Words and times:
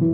Den 0.00 0.08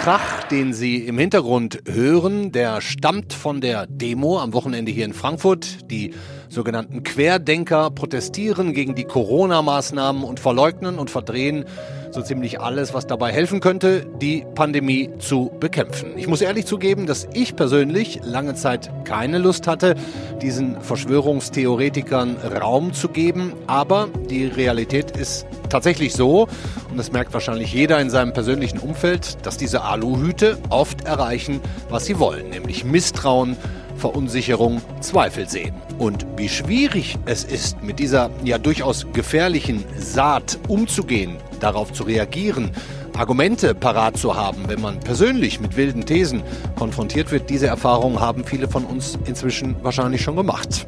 Krach, 0.00 0.44
den 0.44 0.72
Sie 0.72 0.96
im 0.96 1.18
Hintergrund 1.18 1.82
hören, 1.86 2.52
der 2.52 2.80
stammt 2.80 3.34
von 3.34 3.60
der 3.60 3.86
Demo 3.86 4.38
am 4.38 4.54
Wochenende 4.54 4.92
hier 4.92 5.04
in 5.04 5.12
Frankfurt. 5.12 5.90
Die 5.90 6.14
sogenannten 6.48 7.02
Querdenker 7.02 7.90
protestieren 7.90 8.72
gegen 8.72 8.94
die 8.94 9.04
Corona-Maßnahmen 9.04 10.24
und 10.24 10.40
verleugnen 10.40 10.98
und 10.98 11.10
verdrehen 11.10 11.66
so 12.14 12.22
ziemlich 12.22 12.60
alles, 12.60 12.94
was 12.94 13.08
dabei 13.08 13.32
helfen 13.32 13.58
könnte, 13.58 14.06
die 14.20 14.46
Pandemie 14.54 15.10
zu 15.18 15.50
bekämpfen. 15.58 16.16
Ich 16.16 16.28
muss 16.28 16.40
ehrlich 16.40 16.64
zugeben, 16.64 17.06
dass 17.06 17.26
ich 17.34 17.56
persönlich 17.56 18.20
lange 18.22 18.54
Zeit 18.54 18.88
keine 19.04 19.38
Lust 19.38 19.66
hatte, 19.66 19.96
diesen 20.40 20.80
Verschwörungstheoretikern 20.80 22.36
Raum 22.36 22.92
zu 22.92 23.08
geben. 23.08 23.52
Aber 23.66 24.08
die 24.30 24.46
Realität 24.46 25.10
ist 25.16 25.44
tatsächlich 25.68 26.12
so, 26.12 26.46
und 26.88 26.96
das 26.96 27.10
merkt 27.10 27.34
wahrscheinlich 27.34 27.72
jeder 27.74 28.00
in 28.00 28.10
seinem 28.10 28.32
persönlichen 28.32 28.78
Umfeld, 28.78 29.44
dass 29.44 29.56
diese 29.56 29.82
Aluhüte 29.82 30.56
oft 30.70 31.04
erreichen, 31.06 31.60
was 31.88 32.06
sie 32.06 32.20
wollen, 32.20 32.50
nämlich 32.50 32.84
Misstrauen, 32.84 33.56
Verunsicherung, 33.96 34.82
Zweifel 35.00 35.48
sehen. 35.48 35.74
Und 35.98 36.26
wie 36.36 36.48
schwierig 36.48 37.16
es 37.26 37.42
ist, 37.44 37.82
mit 37.82 37.98
dieser 37.98 38.30
ja 38.44 38.58
durchaus 38.58 39.06
gefährlichen 39.12 39.84
Saat 39.98 40.58
umzugehen, 40.68 41.38
darauf 41.60 41.92
zu 41.92 42.04
reagieren, 42.04 42.70
Argumente 43.16 43.74
parat 43.74 44.16
zu 44.16 44.34
haben, 44.34 44.68
wenn 44.68 44.80
man 44.80 45.00
persönlich 45.00 45.60
mit 45.60 45.76
wilden 45.76 46.04
Thesen 46.04 46.42
konfrontiert 46.76 47.30
wird, 47.30 47.48
diese 47.48 47.66
Erfahrungen 47.66 48.20
haben 48.20 48.44
viele 48.44 48.68
von 48.68 48.84
uns 48.84 49.18
inzwischen 49.24 49.76
wahrscheinlich 49.82 50.22
schon 50.22 50.36
gemacht. 50.36 50.86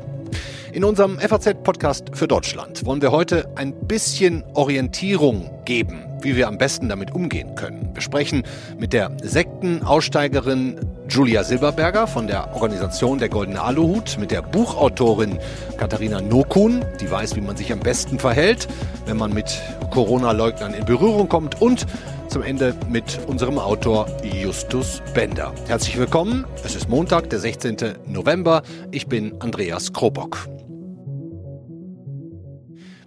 In 0.76 0.84
unserem 0.84 1.18
FAZ-Podcast 1.18 2.10
für 2.12 2.28
Deutschland 2.28 2.84
wollen 2.84 3.00
wir 3.00 3.10
heute 3.10 3.48
ein 3.54 3.72
bisschen 3.88 4.44
Orientierung 4.52 5.50
geben, 5.64 6.04
wie 6.20 6.36
wir 6.36 6.48
am 6.48 6.58
besten 6.58 6.90
damit 6.90 7.14
umgehen 7.14 7.54
können. 7.54 7.88
Wir 7.94 8.02
sprechen 8.02 8.42
mit 8.76 8.92
der 8.92 9.16
Sektenaussteigerin 9.22 10.78
Julia 11.08 11.44
Silberberger 11.44 12.06
von 12.06 12.26
der 12.26 12.54
Organisation 12.54 13.18
Der 13.18 13.30
Goldene 13.30 13.62
Aluhut, 13.62 14.18
mit 14.18 14.30
der 14.30 14.42
Buchautorin 14.42 15.38
Katharina 15.78 16.20
Nokun, 16.20 16.84
die 17.00 17.10
weiß, 17.10 17.36
wie 17.36 17.40
man 17.40 17.56
sich 17.56 17.72
am 17.72 17.80
besten 17.80 18.18
verhält, 18.18 18.68
wenn 19.06 19.16
man 19.16 19.32
mit 19.32 19.58
Corona-Leugnern 19.92 20.74
in 20.74 20.84
Berührung 20.84 21.30
kommt 21.30 21.58
und 21.62 21.86
zum 22.28 22.42
Ende 22.42 22.74
mit 22.90 23.18
unserem 23.26 23.58
Autor 23.58 24.08
Justus 24.22 25.00
Bender. 25.14 25.54
Herzlich 25.68 25.96
willkommen. 25.96 26.44
Es 26.66 26.76
ist 26.76 26.90
Montag, 26.90 27.30
der 27.30 27.38
16. 27.38 27.76
November. 28.06 28.62
Ich 28.90 29.06
bin 29.06 29.40
Andreas 29.40 29.94
Krobock. 29.94 30.46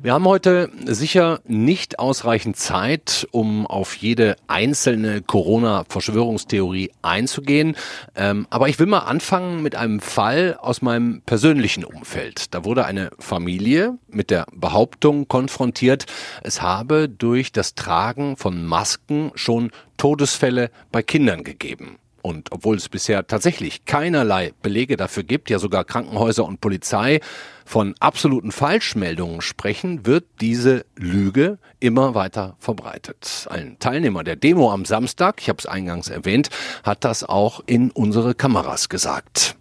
Wir 0.01 0.13
haben 0.13 0.23
heute 0.23 0.71
sicher 0.85 1.41
nicht 1.45 1.99
ausreichend 1.99 2.55
Zeit, 2.55 3.27
um 3.31 3.67
auf 3.67 3.97
jede 3.97 4.37
einzelne 4.47 5.21
Corona-Verschwörungstheorie 5.21 6.91
einzugehen. 7.01 7.75
Ähm, 8.15 8.47
aber 8.49 8.69
ich 8.69 8.79
will 8.79 8.85
mal 8.85 8.99
anfangen 8.99 9.61
mit 9.61 9.75
einem 9.75 9.99
Fall 9.99 10.57
aus 10.57 10.81
meinem 10.81 11.21
persönlichen 11.25 11.83
Umfeld. 11.83 12.53
Da 12.53 12.63
wurde 12.63 12.85
eine 12.85 13.09
Familie 13.19 13.97
mit 14.07 14.29
der 14.29 14.45
Behauptung 14.55 15.27
konfrontiert, 15.27 16.05
es 16.43 16.61
habe 16.61 17.09
durch 17.09 17.51
das 17.51 17.75
Tragen 17.75 18.37
von 18.37 18.65
Masken 18.65 19.31
schon 19.35 19.69
Todesfälle 19.97 20.71
bei 20.93 21.03
Kindern 21.03 21.43
gegeben. 21.43 21.99
Und 22.21 22.51
obwohl 22.51 22.77
es 22.77 22.89
bisher 22.89 23.25
tatsächlich 23.27 23.85
keinerlei 23.85 24.53
Belege 24.61 24.97
dafür 24.97 25.23
gibt, 25.23 25.49
ja 25.49 25.59
sogar 25.59 25.85
Krankenhäuser 25.85 26.45
und 26.45 26.61
Polizei 26.61 27.19
von 27.65 27.95
absoluten 27.99 28.51
Falschmeldungen 28.51 29.41
sprechen, 29.41 30.05
wird 30.05 30.25
diese 30.41 30.85
Lüge 30.95 31.59
immer 31.79 32.15
weiter 32.15 32.55
verbreitet. 32.59 33.47
Ein 33.49 33.77
Teilnehmer 33.79 34.23
der 34.23 34.35
Demo 34.35 34.71
am 34.71 34.85
Samstag, 34.85 35.41
ich 35.41 35.49
habe 35.49 35.59
es 35.59 35.65
eingangs 35.65 36.09
erwähnt, 36.09 36.49
hat 36.83 37.03
das 37.03 37.23
auch 37.23 37.61
in 37.65 37.91
unsere 37.91 38.33
Kameras 38.35 38.89
gesagt. 38.89 39.55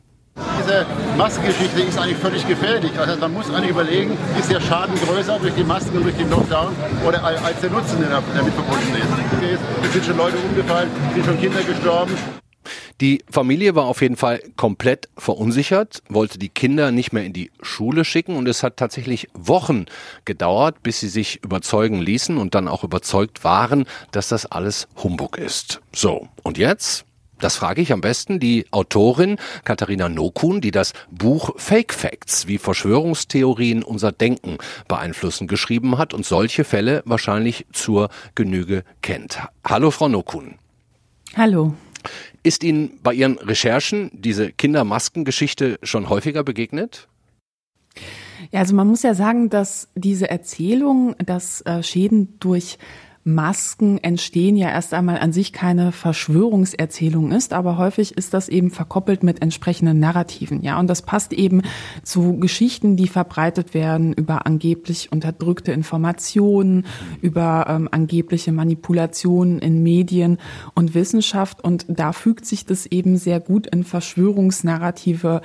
Diese 0.60 0.86
Maskengeschichte 1.16 1.80
ist 1.80 1.98
eigentlich 1.98 2.18
völlig 2.18 2.47
gefährlich. 2.47 2.92
Also 2.98 3.16
man 3.16 3.34
muss 3.34 3.50
eigentlich 3.50 3.70
überlegen, 3.70 4.16
ist 4.38 4.50
der 4.50 4.60
Schaden 4.60 4.94
größer 4.94 5.38
durch 5.41 5.54
die 5.54 5.64
Masken 5.64 5.97
und 5.98 6.04
durch 6.04 6.16
den 6.16 6.30
Lockdown 6.30 6.74
oder 7.06 7.24
als 7.24 7.60
der 7.60 7.70
Nutzen, 7.70 7.98
der 8.00 8.10
damit 8.10 8.54
verbunden 8.54 8.94
ist. 8.94 9.58
Es 9.84 9.92
sind 9.92 10.04
schon 10.04 10.16
Leute 10.16 10.36
umgefallen, 10.38 10.91
sind 11.14 11.26
schon 11.26 11.41
Kinder 11.41 11.62
gestorben. 11.62 12.14
Die 13.00 13.22
Familie 13.31 13.76
war 13.76 13.84
auf 13.84 14.03
jeden 14.03 14.16
Fall 14.16 14.42
komplett 14.56 15.09
verunsichert, 15.16 16.03
wollte 16.09 16.36
die 16.36 16.48
Kinder 16.48 16.91
nicht 16.91 17.12
mehr 17.12 17.25
in 17.25 17.32
die 17.32 17.53
Schule 17.62 18.04
schicken 18.04 18.34
und 18.34 18.48
es 18.48 18.64
hat 18.64 18.76
tatsächlich 18.76 19.28
Wochen 19.34 19.86
gedauert, 20.25 20.82
bis 20.82 20.98
sie 20.98 21.09
sich 21.09 21.42
überzeugen 21.44 22.00
ließen 22.00 22.36
und 22.36 22.56
dann 22.56 22.66
auch 22.66 22.82
überzeugt 22.82 23.44
waren, 23.44 23.84
dass 24.10 24.28
das 24.28 24.47
alles 24.47 24.88
Humbug 24.97 25.38
ist. 25.38 25.81
So, 25.94 26.28
und 26.42 26.59
jetzt? 26.59 27.04
Das 27.38 27.54
frage 27.54 27.81
ich 27.81 27.92
am 27.92 28.00
besten 28.00 28.41
die 28.41 28.66
Autorin 28.72 29.36
Katharina 29.62 30.09
Nokun, 30.09 30.60
die 30.60 30.72
das 30.72 30.92
Buch 31.12 31.50
Fake 31.56 31.94
Facts, 31.94 32.48
wie 32.48 32.59
Verschwörungstheorien 32.59 33.84
unser 33.84 34.10
Denken 34.10 34.59
beeinflussen, 34.88 35.47
geschrieben 35.47 35.98
hat 35.98 36.15
und 36.15 36.26
solche 36.26 36.65
Fälle 36.65 37.03
wahrscheinlich 37.04 37.65
zur 37.72 38.09
Genüge 38.34 38.82
kennt. 39.03 39.41
Hallo, 39.65 39.92
Frau 39.92 40.09
Nokun. 40.09 40.56
Hallo. 41.36 41.75
Ist 42.42 42.64
Ihnen 42.64 42.98
bei 43.02 43.14
Ihren 43.14 43.38
Recherchen 43.38 44.10
diese 44.12 44.52
Kindermaskengeschichte 44.52 45.78
schon 45.82 46.08
häufiger 46.08 46.44
begegnet? 46.44 47.08
Ja, 48.50 48.60
also 48.60 48.74
man 48.74 48.86
muss 48.86 49.02
ja 49.02 49.14
sagen, 49.14 49.50
dass 49.50 49.88
diese 49.94 50.30
Erzählung, 50.30 51.16
dass 51.24 51.60
äh, 51.62 51.82
Schäden 51.82 52.38
durch 52.41 52.78
Masken 53.24 53.98
entstehen 53.98 54.56
ja 54.56 54.68
erst 54.68 54.94
einmal 54.94 55.18
an 55.18 55.32
sich 55.32 55.52
keine 55.52 55.92
Verschwörungserzählung 55.92 57.30
ist, 57.32 57.52
aber 57.52 57.76
häufig 57.76 58.16
ist 58.16 58.32
das 58.32 58.48
eben 58.48 58.70
verkoppelt 58.70 59.22
mit 59.22 59.42
entsprechenden 59.42 59.98
Narrativen, 59.98 60.62
ja. 60.62 60.78
Und 60.78 60.88
das 60.88 61.02
passt 61.02 61.32
eben 61.32 61.62
zu 62.02 62.38
Geschichten, 62.38 62.96
die 62.96 63.08
verbreitet 63.08 63.74
werden 63.74 64.12
über 64.12 64.46
angeblich 64.46 65.12
unterdrückte 65.12 65.72
Informationen, 65.72 66.86
über 67.20 67.66
ähm, 67.68 67.88
angebliche 67.90 68.52
Manipulationen 68.52 69.58
in 69.58 69.82
Medien 69.82 70.38
und 70.74 70.94
Wissenschaft. 70.94 71.62
Und 71.62 71.84
da 71.88 72.12
fügt 72.12 72.46
sich 72.46 72.64
das 72.64 72.86
eben 72.86 73.16
sehr 73.16 73.40
gut 73.40 73.66
in 73.66 73.84
Verschwörungsnarrative 73.84 75.42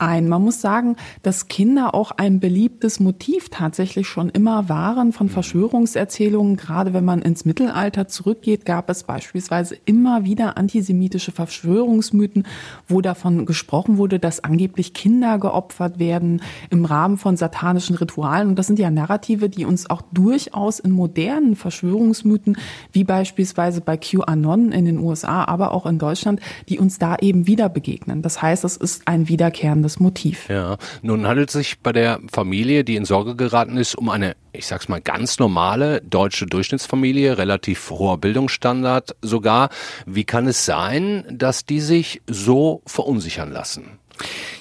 ein. 0.00 0.28
Man 0.28 0.42
muss 0.42 0.60
sagen, 0.60 0.96
dass 1.22 1.48
Kinder 1.48 1.94
auch 1.94 2.12
ein 2.12 2.40
beliebtes 2.40 3.00
Motiv 3.00 3.48
tatsächlich 3.48 4.08
schon 4.08 4.30
immer 4.30 4.68
waren 4.68 5.12
von 5.12 5.28
Verschwörungserzählungen. 5.28 6.56
Gerade 6.56 6.92
wenn 6.94 7.04
man 7.04 7.22
ins 7.22 7.44
Mittelalter 7.44 8.08
zurückgeht, 8.08 8.64
gab 8.64 8.90
es 8.90 9.04
beispielsweise 9.04 9.76
immer 9.84 10.24
wieder 10.24 10.56
antisemitische 10.56 11.32
Verschwörungsmythen, 11.32 12.46
wo 12.88 13.00
davon 13.00 13.46
gesprochen 13.46 13.98
wurde, 13.98 14.18
dass 14.18 14.42
angeblich 14.44 14.94
Kinder 14.94 15.38
geopfert 15.38 15.98
werden 15.98 16.42
im 16.70 16.84
Rahmen 16.84 17.16
von 17.16 17.36
satanischen 17.36 17.96
Ritualen. 17.96 18.48
Und 18.48 18.58
das 18.58 18.66
sind 18.66 18.78
ja 18.78 18.90
Narrative, 18.90 19.48
die 19.48 19.64
uns 19.64 19.88
auch 19.88 20.02
durchaus 20.12 20.78
in 20.78 20.90
modernen 20.90 21.56
Verschwörungsmythen, 21.56 22.56
wie 22.92 23.04
beispielsweise 23.04 23.80
bei 23.80 23.96
QAnon 23.96 24.72
in 24.72 24.84
den 24.84 24.98
USA, 24.98 25.44
aber 25.44 25.72
auch 25.72 25.86
in 25.86 25.98
Deutschland, 25.98 26.40
die 26.68 26.78
uns 26.78 26.98
da 26.98 27.16
eben 27.20 27.46
wieder 27.46 27.68
begegnen. 27.68 28.22
Das 28.22 28.40
heißt, 28.42 28.64
es 28.64 28.76
ist 28.76 29.06
ein 29.06 29.28
wiederkehrendes 29.28 29.89
das 29.90 30.00
Motiv. 30.00 30.48
Ja, 30.48 30.76
nun 31.02 31.26
handelt 31.26 31.48
es 31.48 31.54
sich 31.54 31.80
bei 31.80 31.92
der 31.92 32.20
Familie, 32.32 32.84
die 32.84 32.96
in 32.96 33.04
Sorge 33.04 33.34
geraten 33.34 33.76
ist, 33.76 33.96
um 33.96 34.08
eine, 34.08 34.36
ich 34.52 34.66
sag's 34.66 34.88
mal, 34.88 35.00
ganz 35.00 35.38
normale 35.38 36.00
deutsche 36.02 36.46
Durchschnittsfamilie, 36.46 37.38
relativ 37.38 37.90
hoher 37.90 38.18
Bildungsstandard 38.18 39.16
sogar. 39.20 39.70
Wie 40.06 40.24
kann 40.24 40.46
es 40.46 40.64
sein, 40.64 41.24
dass 41.28 41.64
die 41.64 41.80
sich 41.80 42.22
so 42.28 42.82
verunsichern 42.86 43.50
lassen? 43.50 43.98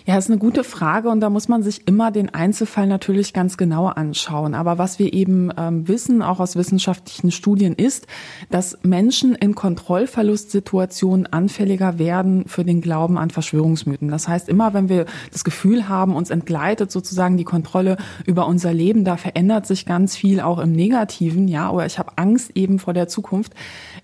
Ja, 0.06 0.18
ist 0.18 0.30
eine 0.30 0.40
gute 0.40 0.64
Frage 0.64 1.10
und 1.10 1.20
da 1.20 1.30
muss 1.30 1.48
man 1.48 1.62
sich 1.62 1.88
immer 1.88 2.10
den 2.10 2.34
Einzelfall 2.34 2.88
natürlich 2.88 3.32
ganz 3.32 3.58
genau 3.58 3.86
anschauen. 3.86 4.56
Aber 4.56 4.78
was 4.78 4.98
wir 4.98 5.14
eben 5.14 5.52
ähm, 5.56 5.88
wissen, 5.88 6.24
auch 6.24 6.40
aus 6.40 6.56
wissenschaftlichen 6.56 7.32
Studien, 7.32 7.76
ist, 7.76 8.08
dass 8.50 8.80
Menschen 8.82 9.36
in 9.36 9.54
Kontrollverlustsituationen 9.54 11.28
anfälliger 11.28 12.00
werden 12.00 12.46
für 12.48 12.64
den 12.64 12.82
Glauben 12.82 13.20
an 13.20 13.30
Verschwörungsmythen. 13.30 14.08
Das 14.10 14.28
heißt, 14.28 14.50
immer 14.50 14.74
wenn 14.74 14.90
wir 14.90 15.06
das 15.32 15.44
Gefühl 15.44 15.88
haben, 15.88 16.16
uns 16.16 16.32
entgleitet 16.32 16.92
sozusagen 16.92 17.38
die 17.38 17.44
Kontrolle 17.44 17.98
über 18.26 18.48
unser 18.48 18.74
Leben, 18.74 19.06
da 19.06 19.16
verändert 19.16 19.68
sich 19.68 19.86
ganz 19.86 20.16
viel 20.16 20.40
auch 20.40 20.58
im 20.58 20.72
Negativen, 20.72 21.48
ja, 21.48 21.70
oder 21.70 21.86
ich 21.86 22.00
habe 22.00 22.14
Angst 22.16 22.52
eben 22.56 22.80
vor 22.80 22.94
der 22.94 23.08
Zukunft. 23.08 23.54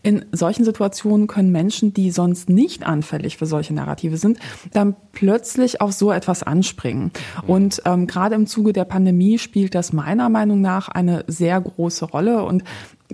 In 0.05 0.23
solchen 0.31 0.63
Situationen 0.63 1.25
können 1.25 1.51
Menschen, 1.51 1.91
die 1.91 2.11
sonst 2.11 2.47
nicht 2.47 2.85
anfällig 2.85 3.37
für 3.37 3.47
solche 3.47 3.73
Narrative 3.73 4.17
sind, 4.17 4.37
dann 4.71 4.95
plötzlich 5.13 5.81
auf 5.81 5.93
so 5.93 6.11
etwas 6.11 6.43
anspringen. 6.43 7.09
Und 7.47 7.81
ähm, 7.85 8.05
gerade 8.05 8.35
im 8.35 8.45
Zuge 8.45 8.71
der 8.71 8.85
Pandemie 8.85 9.39
spielt 9.39 9.73
das 9.73 9.93
meiner 9.93 10.29
Meinung 10.29 10.61
nach 10.61 10.89
eine 10.89 11.23
sehr 11.25 11.59
große 11.59 12.05
Rolle. 12.05 12.43
Und 12.43 12.63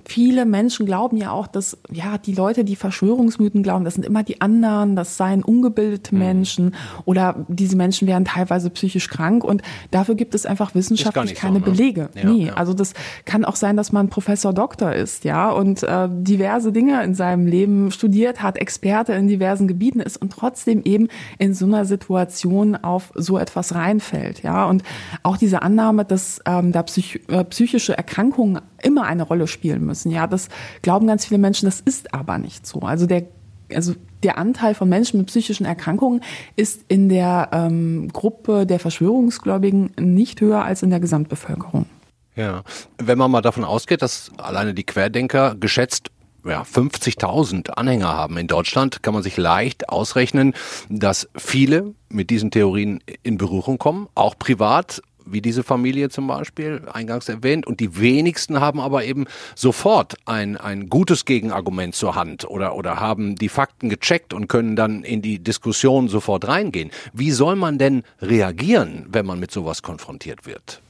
viele 0.06 0.46
Menschen 0.46 0.86
glauben 0.86 1.16
ja 1.16 1.30
auch, 1.32 1.46
dass 1.46 1.76
ja 1.90 2.16
die 2.16 2.34
Leute, 2.34 2.64
die 2.64 2.76
Verschwörungsmythen 2.76 3.62
glauben, 3.62 3.84
das 3.84 3.94
sind 3.94 4.04
immer 4.04 4.22
die 4.22 4.40
anderen, 4.40 4.96
das 4.96 5.16
seien 5.16 5.42
ungebildete 5.42 6.14
mhm. 6.14 6.20
Menschen 6.20 6.74
oder 7.04 7.44
diese 7.48 7.76
Menschen 7.76 8.08
wären 8.08 8.24
teilweise 8.24 8.70
psychisch 8.70 9.08
krank 9.08 9.44
und 9.44 9.62
dafür 9.90 10.14
gibt 10.14 10.34
es 10.34 10.46
einfach 10.46 10.74
wissenschaftlich 10.74 11.34
keine 11.34 11.60
so, 11.60 11.66
ne? 11.66 11.72
Belege. 11.72 12.08
Ja, 12.14 12.30
nee, 12.30 12.46
ja. 12.46 12.54
also 12.54 12.72
das 12.72 12.94
kann 13.26 13.44
auch 13.44 13.56
sein, 13.56 13.76
dass 13.76 13.92
man 13.92 14.08
Professor 14.08 14.52
Doktor 14.54 14.94
ist, 14.94 15.24
ja, 15.24 15.50
und 15.50 15.82
äh, 15.82 16.08
diverse 16.10 16.72
Dinge 16.72 17.02
in 17.04 17.14
seinem 17.14 17.46
Leben 17.46 17.90
studiert 17.90 18.42
hat, 18.42 18.56
Experte 18.56 19.12
in 19.12 19.28
diversen 19.28 19.68
Gebieten 19.68 20.00
ist 20.00 20.16
und 20.16 20.32
trotzdem 20.32 20.82
eben 20.84 21.08
in 21.38 21.52
so 21.52 21.66
einer 21.66 21.84
Situation 21.84 22.76
auf 22.76 23.12
so 23.14 23.38
etwas 23.38 23.74
reinfällt, 23.74 24.42
ja, 24.42 24.64
und 24.64 24.82
auch 25.22 25.36
diese 25.36 25.62
Annahme, 25.62 26.04
dass 26.04 26.40
ähm, 26.46 26.72
da 26.72 26.82
psych 26.82 27.20
äh, 27.28 27.44
psychische 27.44 27.96
Erkrankungen 27.96 28.60
immer 28.82 29.04
eine 29.04 29.22
Rolle 29.22 29.46
spielen 29.46 29.84
müssen. 29.84 30.10
Ja, 30.10 30.26
das 30.26 30.48
glauben 30.82 31.06
ganz 31.06 31.26
viele 31.26 31.38
Menschen, 31.38 31.66
das 31.66 31.80
ist 31.80 32.12
aber 32.14 32.38
nicht 32.38 32.66
so. 32.66 32.80
Also 32.80 33.06
der 33.06 33.24
also 33.74 33.94
der 34.22 34.38
Anteil 34.38 34.74
von 34.74 34.88
Menschen 34.88 35.18
mit 35.18 35.28
psychischen 35.28 35.64
Erkrankungen 35.64 36.22
ist 36.56 36.84
in 36.88 37.08
der 37.08 37.48
ähm, 37.52 38.10
Gruppe 38.12 38.66
der 38.66 38.78
Verschwörungsgläubigen 38.78 39.92
nicht 39.98 40.42
höher 40.42 40.62
als 40.62 40.82
in 40.82 40.90
der 40.90 41.00
Gesamtbevölkerung. 41.00 41.86
Ja, 42.36 42.62
wenn 42.98 43.18
man 43.18 43.30
mal 43.30 43.40
davon 43.40 43.64
ausgeht, 43.64 44.02
dass 44.02 44.30
alleine 44.38 44.74
die 44.74 44.84
Querdenker 44.84 45.54
geschätzt 45.58 46.10
ja, 46.44 46.62
50.000 46.62 47.70
Anhänger 47.70 48.08
haben 48.08 48.36
in 48.36 48.46
Deutschland, 48.48 49.02
kann 49.02 49.14
man 49.14 49.22
sich 49.22 49.36
leicht 49.36 49.88
ausrechnen, 49.88 50.54
dass 50.88 51.28
viele 51.36 51.94
mit 52.08 52.30
diesen 52.30 52.50
Theorien 52.50 53.00
in 53.22 53.38
Berührung 53.38 53.78
kommen, 53.78 54.08
auch 54.14 54.36
privat 54.36 55.02
wie 55.26 55.40
diese 55.40 55.62
Familie 55.62 56.08
zum 56.08 56.26
Beispiel, 56.26 56.82
eingangs 56.92 57.28
erwähnt, 57.28 57.66
und 57.66 57.80
die 57.80 57.98
wenigsten 57.98 58.60
haben 58.60 58.80
aber 58.80 59.04
eben 59.04 59.26
sofort 59.54 60.16
ein, 60.26 60.56
ein 60.56 60.88
gutes 60.88 61.24
Gegenargument 61.24 61.94
zur 61.94 62.14
Hand 62.14 62.48
oder, 62.48 62.74
oder 62.74 63.00
haben 63.00 63.36
die 63.36 63.48
Fakten 63.48 63.88
gecheckt 63.88 64.32
und 64.34 64.48
können 64.48 64.76
dann 64.76 65.02
in 65.02 65.22
die 65.22 65.38
Diskussion 65.38 66.08
sofort 66.08 66.48
reingehen. 66.48 66.90
Wie 67.12 67.30
soll 67.30 67.56
man 67.56 67.78
denn 67.78 68.02
reagieren, 68.20 69.06
wenn 69.08 69.26
man 69.26 69.38
mit 69.38 69.50
sowas 69.50 69.82
konfrontiert 69.82 70.46
wird? 70.46 70.80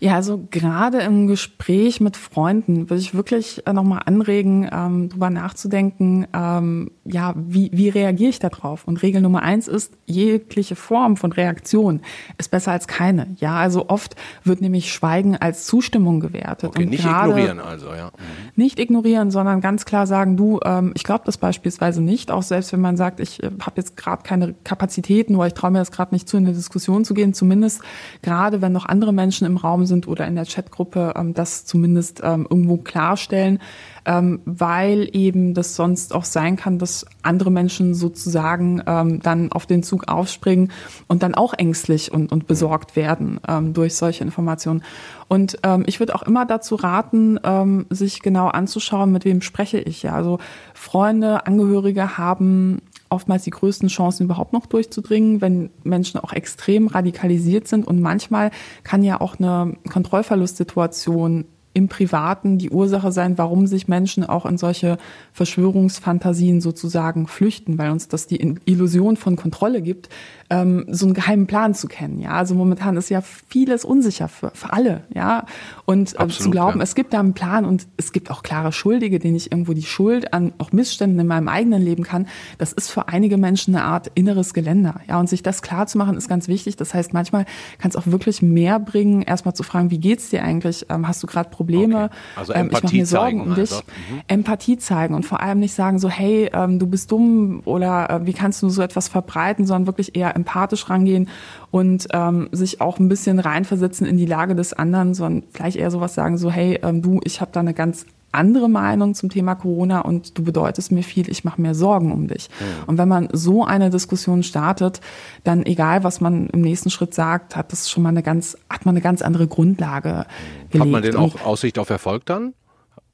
Ja, 0.00 0.14
also 0.14 0.46
gerade 0.50 0.98
im 0.98 1.26
Gespräch 1.26 2.00
mit 2.00 2.16
Freunden 2.16 2.90
würde 2.90 3.00
ich 3.00 3.14
wirklich 3.14 3.66
äh, 3.66 3.72
nochmal 3.72 4.02
anregen, 4.04 4.68
ähm, 4.72 5.08
drüber 5.08 5.30
nachzudenken, 5.30 6.26
ähm, 6.34 6.90
ja, 7.04 7.34
wie, 7.36 7.70
wie 7.72 7.88
reagiere 7.88 8.30
ich 8.30 8.38
darauf? 8.38 8.86
Und 8.86 9.02
Regel 9.02 9.20
Nummer 9.20 9.42
eins 9.42 9.68
ist, 9.68 9.94
jegliche 10.06 10.76
Form 10.76 11.16
von 11.16 11.32
Reaktion 11.32 12.00
ist 12.38 12.50
besser 12.50 12.72
als 12.72 12.86
keine. 12.86 13.28
Ja, 13.38 13.56
also 13.56 13.88
oft 13.88 14.16
wird 14.44 14.60
nämlich 14.60 14.92
Schweigen 14.92 15.36
als 15.36 15.66
Zustimmung 15.66 16.20
gewertet. 16.20 16.70
Okay, 16.70 16.84
und 16.84 16.90
nicht 16.90 17.04
ignorieren 17.04 17.60
also, 17.60 17.92
ja. 17.92 18.06
Mhm. 18.06 18.10
Nicht 18.56 18.78
ignorieren, 18.78 19.30
sondern 19.30 19.60
ganz 19.60 19.84
klar 19.84 20.06
sagen, 20.06 20.36
du, 20.36 20.60
ähm, 20.64 20.92
ich 20.94 21.04
glaube 21.04 21.22
das 21.24 21.38
beispielsweise 21.38 22.02
nicht, 22.02 22.30
auch 22.30 22.42
selbst 22.42 22.72
wenn 22.72 22.80
man 22.80 22.96
sagt, 22.96 23.20
ich 23.20 23.42
äh, 23.42 23.50
habe 23.60 23.76
jetzt 23.76 23.96
gerade 23.96 24.22
keine 24.22 24.54
Kapazitäten 24.64 25.36
oder 25.36 25.46
ich 25.46 25.54
traue 25.54 25.70
mir 25.70 25.78
das 25.78 25.90
gerade 25.90 26.14
nicht 26.14 26.28
zu, 26.28 26.36
in 26.36 26.46
eine 26.46 26.54
Diskussion 26.54 27.04
zu 27.04 27.14
gehen, 27.14 27.34
zumindest 27.34 27.82
gerade 28.22 28.60
wenn 28.60 28.72
noch 28.72 28.86
andere 28.86 29.12
Menschen 29.12 29.46
im 29.46 29.56
Raum 29.56 29.85
sind 29.86 30.08
oder 30.08 30.26
in 30.26 30.34
der 30.34 30.44
Chatgruppe 30.44 31.14
ähm, 31.16 31.34
das 31.34 31.64
zumindest 31.64 32.20
ähm, 32.22 32.46
irgendwo 32.48 32.76
klarstellen, 32.76 33.60
ähm, 34.04 34.40
weil 34.44 35.08
eben 35.12 35.54
das 35.54 35.76
sonst 35.76 36.14
auch 36.14 36.24
sein 36.24 36.56
kann, 36.56 36.78
dass 36.78 37.06
andere 37.22 37.50
Menschen 37.50 37.94
sozusagen 37.94 38.82
ähm, 38.86 39.20
dann 39.20 39.52
auf 39.52 39.66
den 39.66 39.82
Zug 39.82 40.08
aufspringen 40.08 40.70
und 41.06 41.22
dann 41.22 41.34
auch 41.34 41.54
ängstlich 41.54 42.12
und, 42.12 42.32
und 42.32 42.46
besorgt 42.46 42.96
werden 42.96 43.40
ähm, 43.48 43.72
durch 43.72 43.94
solche 43.94 44.24
Informationen. 44.24 44.82
Und 45.28 45.58
ähm, 45.64 45.84
ich 45.86 45.98
würde 45.98 46.14
auch 46.14 46.22
immer 46.22 46.46
dazu 46.46 46.76
raten, 46.76 47.40
ähm, 47.42 47.86
sich 47.90 48.22
genau 48.22 48.48
anzuschauen, 48.48 49.10
mit 49.10 49.24
wem 49.24 49.40
spreche 49.42 49.78
ich. 49.78 50.02
Ja, 50.02 50.14
also 50.14 50.38
Freunde, 50.74 51.46
Angehörige 51.46 52.16
haben 52.16 52.80
oftmals 53.08 53.44
die 53.44 53.50
größten 53.50 53.88
Chancen 53.88 54.24
überhaupt 54.24 54.52
noch 54.52 54.66
durchzudringen, 54.66 55.40
wenn 55.40 55.70
Menschen 55.84 56.20
auch 56.20 56.32
extrem 56.32 56.88
radikalisiert 56.88 57.68
sind. 57.68 57.86
Und 57.86 58.00
manchmal 58.00 58.50
kann 58.84 59.02
ja 59.02 59.20
auch 59.20 59.38
eine 59.38 59.74
Kontrollverlustsituation 59.90 61.46
im 61.76 61.88
Privaten 61.88 62.56
die 62.56 62.70
Ursache 62.70 63.12
sein, 63.12 63.36
warum 63.36 63.66
sich 63.66 63.86
Menschen 63.86 64.24
auch 64.24 64.46
in 64.46 64.56
solche 64.56 64.96
Verschwörungsfantasien 65.34 66.62
sozusagen 66.62 67.26
flüchten, 67.26 67.76
weil 67.76 67.90
uns 67.90 68.08
das 68.08 68.26
die 68.26 68.56
Illusion 68.64 69.18
von 69.18 69.36
Kontrolle 69.36 69.82
gibt, 69.82 70.08
ähm, 70.50 70.84
so 70.88 71.06
einen 71.06 71.14
geheimen 71.14 71.46
Plan 71.46 71.74
zu 71.74 71.88
kennen. 71.88 72.20
Ja, 72.20 72.30
also 72.32 72.54
momentan 72.54 72.96
ist 72.96 73.08
ja 73.08 73.20
vieles 73.20 73.84
unsicher 73.84 74.28
für, 74.28 74.50
für 74.54 74.72
alle. 74.72 75.04
Ja, 75.14 75.46
und 75.84 76.14
äh, 76.14 76.18
Absolut, 76.18 76.32
zu 76.42 76.50
glauben, 76.50 76.78
ja. 76.78 76.84
es 76.84 76.94
gibt 76.94 77.12
da 77.12 77.20
einen 77.20 77.34
Plan 77.34 77.64
und 77.64 77.86
es 77.96 78.12
gibt 78.12 78.30
auch 78.30 78.42
klare 78.42 78.72
Schuldige, 78.72 79.18
denen 79.18 79.36
ich 79.36 79.50
irgendwo 79.50 79.72
die 79.72 79.82
Schuld 79.82 80.32
an 80.32 80.52
auch 80.58 80.72
Missständen 80.72 81.18
in 81.18 81.26
meinem 81.26 81.48
eigenen 81.48 81.82
Leben 81.82 82.04
kann. 82.04 82.26
Das 82.58 82.72
ist 82.72 82.90
für 82.90 83.08
einige 83.08 83.36
Menschen 83.36 83.74
eine 83.74 83.84
Art 83.84 84.10
inneres 84.14 84.54
Geländer. 84.54 85.00
Ja, 85.08 85.18
und 85.18 85.28
sich 85.28 85.42
das 85.42 85.62
klar 85.62 85.86
zu 85.86 85.98
machen 85.98 86.16
ist 86.16 86.28
ganz 86.28 86.48
wichtig. 86.48 86.76
Das 86.76 86.94
heißt, 86.94 87.12
manchmal 87.12 87.44
kann 87.78 87.90
es 87.90 87.96
auch 87.96 88.06
wirklich 88.06 88.42
mehr 88.42 88.78
bringen, 88.78 89.22
erstmal 89.22 89.54
zu 89.54 89.62
fragen, 89.62 89.90
wie 89.90 89.98
geht's 89.98 90.30
dir 90.30 90.42
eigentlich? 90.42 90.86
Ähm, 90.88 91.08
hast 91.08 91.22
du 91.22 91.26
gerade 91.26 91.50
Probleme? 91.50 92.04
Okay. 92.04 92.14
Also 92.36 92.54
ähm, 92.54 92.70
ich 92.72 92.82
mache 92.82 92.94
mir 92.94 93.06
Sorgen 93.06 93.40
um 93.40 93.54
dich. 93.54 93.72
Mhm. 93.72 94.20
Empathie 94.28 94.78
zeigen 94.78 95.14
und 95.14 95.24
vor 95.24 95.40
allem 95.40 95.58
nicht 95.58 95.74
sagen 95.74 95.98
so, 95.98 96.08
hey, 96.08 96.50
ähm, 96.52 96.78
du 96.78 96.86
bist 96.86 97.10
dumm 97.10 97.62
oder 97.64 98.10
äh, 98.10 98.26
wie 98.26 98.32
kannst 98.32 98.62
du 98.62 98.68
so 98.68 98.82
etwas 98.82 99.08
verbreiten, 99.08 99.66
sondern 99.66 99.86
wirklich 99.86 100.14
eher 100.14 100.35
empathisch 100.36 100.88
rangehen 100.88 101.28
und 101.70 102.06
ähm, 102.12 102.48
sich 102.52 102.80
auch 102.80 102.98
ein 102.98 103.08
bisschen 103.08 103.40
reinversetzen 103.40 104.06
in 104.06 104.16
die 104.16 104.26
Lage 104.26 104.54
des 104.54 104.72
anderen, 104.72 105.14
sondern 105.14 105.42
vielleicht 105.52 105.76
eher 105.76 105.90
sowas 105.90 106.14
sagen 106.14 106.38
so, 106.38 106.50
hey, 106.50 106.78
ähm, 106.82 107.02
du, 107.02 107.20
ich 107.24 107.40
habe 107.40 107.50
da 107.52 107.60
eine 107.60 107.74
ganz 107.74 108.06
andere 108.36 108.68
Meinung 108.68 109.14
zum 109.14 109.30
Thema 109.30 109.54
Corona 109.54 110.00
und 110.00 110.36
du 110.38 110.44
bedeutest 110.44 110.92
mir 110.92 111.02
viel, 111.02 111.28
ich 111.30 111.44
mache 111.44 111.60
mir 111.60 111.74
Sorgen 111.74 112.12
um 112.12 112.28
dich. 112.28 112.48
Mhm. 112.48 112.84
Und 112.86 112.98
wenn 112.98 113.08
man 113.08 113.28
so 113.32 113.64
eine 113.64 113.90
Diskussion 113.90 114.42
startet, 114.42 115.00
dann 115.42 115.64
egal, 115.64 116.04
was 116.04 116.20
man 116.20 116.48
im 116.48 116.60
nächsten 116.60 116.90
Schritt 116.90 117.14
sagt, 117.14 117.56
hat 117.56 117.72
das 117.72 117.90
schon 117.90 118.02
mal 118.02 118.10
eine 118.10 118.22
ganz, 118.22 118.56
hat 118.68 118.84
man 118.84 118.94
eine 118.94 119.00
ganz 119.00 119.22
andere 119.22 119.46
Grundlage 119.48 120.26
gelegt. 120.70 120.80
Hat 120.80 120.88
man 120.88 121.02
denn 121.02 121.16
auch 121.16 121.44
Aussicht 121.44 121.78
auf 121.78 121.90
Erfolg 121.90 122.26
dann? 122.26 122.52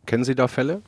Kennen 0.06 0.24
Sie 0.24 0.34
da 0.34 0.48
Fälle? 0.48 0.82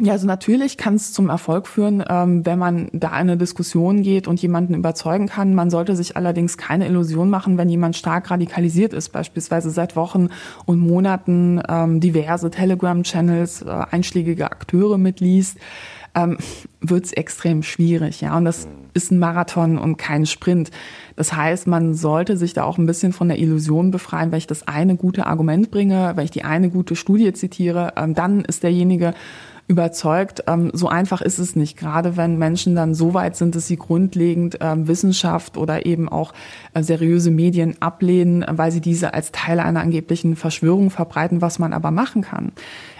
Ja, 0.00 0.12
also 0.12 0.26
natürlich 0.26 0.78
kann 0.78 0.94
es 0.94 1.12
zum 1.12 1.28
Erfolg 1.28 1.66
führen, 1.66 2.02
ähm, 2.08 2.46
wenn 2.46 2.58
man 2.58 2.88
da 2.92 3.08
in 3.08 3.14
eine 3.14 3.36
Diskussion 3.36 4.02
geht 4.02 4.26
und 4.26 4.40
jemanden 4.40 4.74
überzeugen 4.74 5.28
kann. 5.28 5.54
Man 5.54 5.70
sollte 5.70 5.94
sich 5.96 6.16
allerdings 6.16 6.56
keine 6.56 6.86
Illusion 6.86 7.28
machen, 7.28 7.58
wenn 7.58 7.68
jemand 7.68 7.96
stark 7.96 8.30
radikalisiert 8.30 8.94
ist, 8.94 9.10
beispielsweise 9.10 9.70
seit 9.70 9.94
Wochen 9.94 10.28
und 10.64 10.80
Monaten 10.80 11.60
ähm, 11.68 12.00
diverse 12.00 12.50
Telegram-Channels, 12.50 13.62
äh, 13.62 13.84
einschlägige 13.90 14.50
Akteure 14.50 14.96
mitliest, 14.96 15.58
ähm, 16.14 16.38
wird 16.80 17.04
es 17.04 17.12
extrem 17.12 17.62
schwierig. 17.62 18.22
Ja, 18.22 18.36
und 18.36 18.44
das 18.44 18.68
ist 18.94 19.10
ein 19.10 19.18
Marathon 19.18 19.78
und 19.78 19.98
kein 19.98 20.26
Sprint. 20.26 20.70
Das 21.16 21.34
heißt, 21.34 21.66
man 21.66 21.94
sollte 21.94 22.36
sich 22.36 22.54
da 22.54 22.64
auch 22.64 22.78
ein 22.78 22.86
bisschen 22.86 23.12
von 23.12 23.28
der 23.28 23.38
Illusion 23.38 23.90
befreien, 23.90 24.32
wenn 24.32 24.38
ich 24.38 24.46
das 24.46 24.66
eine 24.66 24.96
gute 24.96 25.26
Argument 25.26 25.70
bringe, 25.70 26.12
wenn 26.16 26.24
ich 26.24 26.30
die 26.30 26.44
eine 26.44 26.70
gute 26.70 26.96
Studie 26.96 27.32
zitiere, 27.34 27.92
ähm, 27.96 28.14
dann 28.14 28.40
ist 28.40 28.62
derjenige 28.62 29.14
überzeugt. 29.68 30.44
Ähm, 30.46 30.70
so 30.74 30.88
einfach 30.88 31.20
ist 31.20 31.38
es 31.38 31.56
nicht, 31.56 31.76
gerade 31.76 32.16
wenn 32.16 32.38
Menschen 32.38 32.74
dann 32.74 32.94
so 32.94 33.14
weit 33.14 33.36
sind, 33.36 33.54
dass 33.54 33.66
sie 33.66 33.76
grundlegend 33.76 34.58
ähm, 34.60 34.88
Wissenschaft 34.88 35.56
oder 35.56 35.86
eben 35.86 36.08
auch 36.08 36.32
äh, 36.74 36.82
seriöse 36.82 37.30
Medien 37.30 37.76
ablehnen, 37.80 38.44
weil 38.48 38.72
sie 38.72 38.80
diese 38.80 39.14
als 39.14 39.32
Teil 39.32 39.60
einer 39.60 39.80
angeblichen 39.80 40.36
Verschwörung 40.36 40.90
verbreiten. 40.90 41.40
Was 41.40 41.58
man 41.58 41.72
aber 41.72 41.90
machen 41.90 42.22
kann, 42.22 42.52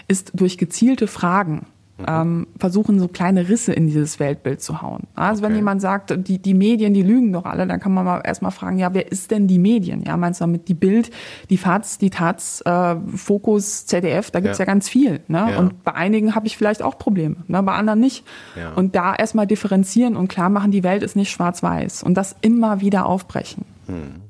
ist 0.07 0.31
durch 0.33 0.57
gezielte 0.57 1.07
Fragen 1.07 1.65
ähm, 2.07 2.47
versuchen, 2.57 2.99
so 2.99 3.07
kleine 3.07 3.49
Risse 3.49 3.71
in 3.71 3.87
dieses 3.87 4.19
Weltbild 4.19 4.61
zu 4.61 4.81
hauen. 4.81 5.03
Also 5.15 5.41
okay. 5.41 5.49
wenn 5.49 5.55
jemand 5.57 5.81
sagt, 5.81 6.27
die, 6.27 6.39
die 6.39 6.53
Medien, 6.53 6.93
die 6.93 7.03
lügen 7.03 7.31
doch 7.31 7.45
alle, 7.45 7.67
dann 7.67 7.79
kann 7.79 7.93
man 7.93 8.03
mal 8.03 8.21
erstmal 8.23 8.51
fragen, 8.51 8.79
ja, 8.79 8.93
wer 8.93 9.11
ist 9.11 9.31
denn 9.31 9.47
die 9.47 9.59
Medien? 9.59 10.03
Ja, 10.03 10.17
meinst 10.17 10.41
du 10.41 10.43
damit 10.43 10.67
die 10.67 10.73
Bild, 10.73 11.11
die 11.49 11.57
FAZ, 11.57 11.99
die 11.99 12.09
Taz, 12.09 12.61
äh, 12.65 12.95
Fokus, 13.15 13.85
ZDF, 13.85 14.31
da 14.31 14.39
gibt's 14.39 14.57
ja. 14.57 14.63
ja 14.63 14.65
ganz 14.65 14.89
viel. 14.89 15.21
Ne? 15.27 15.47
Ja. 15.51 15.59
Und 15.59 15.83
bei 15.83 15.93
einigen 15.93 16.35
habe 16.35 16.47
ich 16.47 16.57
vielleicht 16.57 16.81
auch 16.81 16.97
Probleme, 16.97 17.37
ne? 17.47 17.61
bei 17.61 17.73
anderen 17.73 17.99
nicht. 17.99 18.25
Ja. 18.55 18.73
Und 18.73 18.95
da 18.95 19.13
erstmal 19.13 19.45
differenzieren 19.45 20.15
und 20.15 20.27
klar 20.27 20.49
machen, 20.49 20.71
die 20.71 20.83
Welt 20.83 21.03
ist 21.03 21.15
nicht 21.15 21.31
schwarz-weiß 21.31 22.03
und 22.03 22.15
das 22.15 22.35
immer 22.41 22.81
wieder 22.81 23.05
aufbrechen. 23.05 23.65
Hm. 23.87 24.21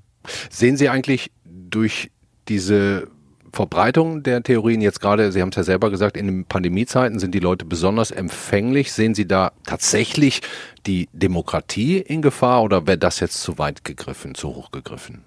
Sehen 0.50 0.78
Sie 0.78 0.90
eigentlich 0.90 1.32
durch 1.46 2.12
diese 2.48 3.08
Verbreitung 3.54 4.24
der 4.24 4.42
Theorien 4.42 4.82
jetzt 4.82 5.00
gerade, 5.00 5.32
Sie 5.32 5.40
haben 5.40 5.50
es 5.50 5.56
ja 5.56 5.64
selber 5.64 5.92
gesagt, 5.92 6.18
in 6.18 6.26
den 6.26 6.46
Pandemiezeiten 6.46 7.20
sind 7.20 7.36
die 7.36 7.40
Leute 7.40 7.66
besonders 7.66 8.10
empfänglich. 8.10 8.92
Sehen 8.92 9.14
Sie 9.14 9.28
da 9.28 9.52
tatsächlich 9.64 10.42
die 10.88 11.08
Demokratie 11.14 12.00
in 12.00 12.24
Gefahr 12.24 12.64
oder 12.64 12.88
wäre 12.88 12.98
das 12.98 13.20
jetzt 13.20 13.42
zu 13.42 13.60
weit 13.60 13.86
gegriffen, 13.86 14.34
zu 14.34 14.56
hoch 14.56 14.72
gegriffen? 14.72 15.24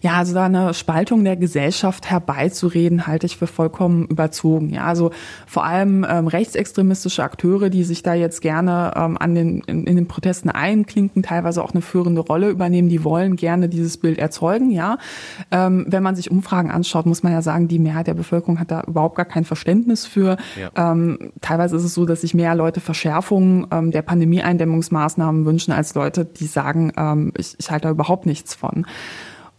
Ja, 0.00 0.14
also 0.14 0.34
da 0.34 0.46
eine 0.46 0.74
Spaltung 0.74 1.24
der 1.24 1.36
Gesellschaft 1.36 2.10
herbeizureden, 2.10 3.06
halte 3.06 3.26
ich 3.26 3.36
für 3.36 3.46
vollkommen 3.46 4.06
überzogen. 4.06 4.70
Ja, 4.70 4.84
also 4.84 5.10
vor 5.46 5.64
allem 5.64 6.06
ähm, 6.08 6.26
rechtsextremistische 6.26 7.22
Akteure, 7.22 7.68
die 7.68 7.84
sich 7.84 8.02
da 8.02 8.14
jetzt 8.14 8.40
gerne 8.40 8.92
ähm, 8.96 9.18
an 9.18 9.34
den, 9.34 9.60
in, 9.62 9.86
in, 9.86 9.96
den 9.96 10.08
Protesten 10.08 10.48
einklinken, 10.48 11.22
teilweise 11.22 11.62
auch 11.62 11.72
eine 11.72 11.82
führende 11.82 12.22
Rolle 12.22 12.48
übernehmen, 12.48 12.88
die 12.88 13.04
wollen 13.04 13.36
gerne 13.36 13.68
dieses 13.68 13.98
Bild 13.98 14.18
erzeugen. 14.18 14.70
Ja, 14.70 14.98
ähm, 15.50 15.84
wenn 15.86 16.02
man 16.02 16.16
sich 16.16 16.30
Umfragen 16.30 16.70
anschaut, 16.70 17.06
muss 17.06 17.22
man 17.22 17.32
ja 17.32 17.42
sagen, 17.42 17.68
die 17.68 17.78
Mehrheit 17.78 18.06
der 18.06 18.14
Bevölkerung 18.14 18.58
hat 18.58 18.70
da 18.70 18.82
überhaupt 18.86 19.16
gar 19.16 19.26
kein 19.26 19.44
Verständnis 19.44 20.06
für. 20.06 20.38
Ja. 20.58 20.92
Ähm, 20.92 21.32
teilweise 21.40 21.76
ist 21.76 21.84
es 21.84 21.94
so, 21.94 22.06
dass 22.06 22.22
sich 22.22 22.34
mehr 22.34 22.54
Leute 22.54 22.80
Verschärfungen 22.80 23.66
ähm, 23.70 23.90
der 23.90 24.02
Pandemieeindämmungsmaßnahmen 24.02 25.44
wünschen 25.44 25.72
als 25.72 25.94
Leute, 25.94 26.24
die 26.24 26.46
sagen, 26.46 26.92
ähm, 26.96 27.32
ich, 27.36 27.54
ich 27.58 27.70
halte 27.70 27.88
da 27.88 27.90
überhaupt 27.90 28.26
nichts 28.26 28.54
von. 28.54 28.86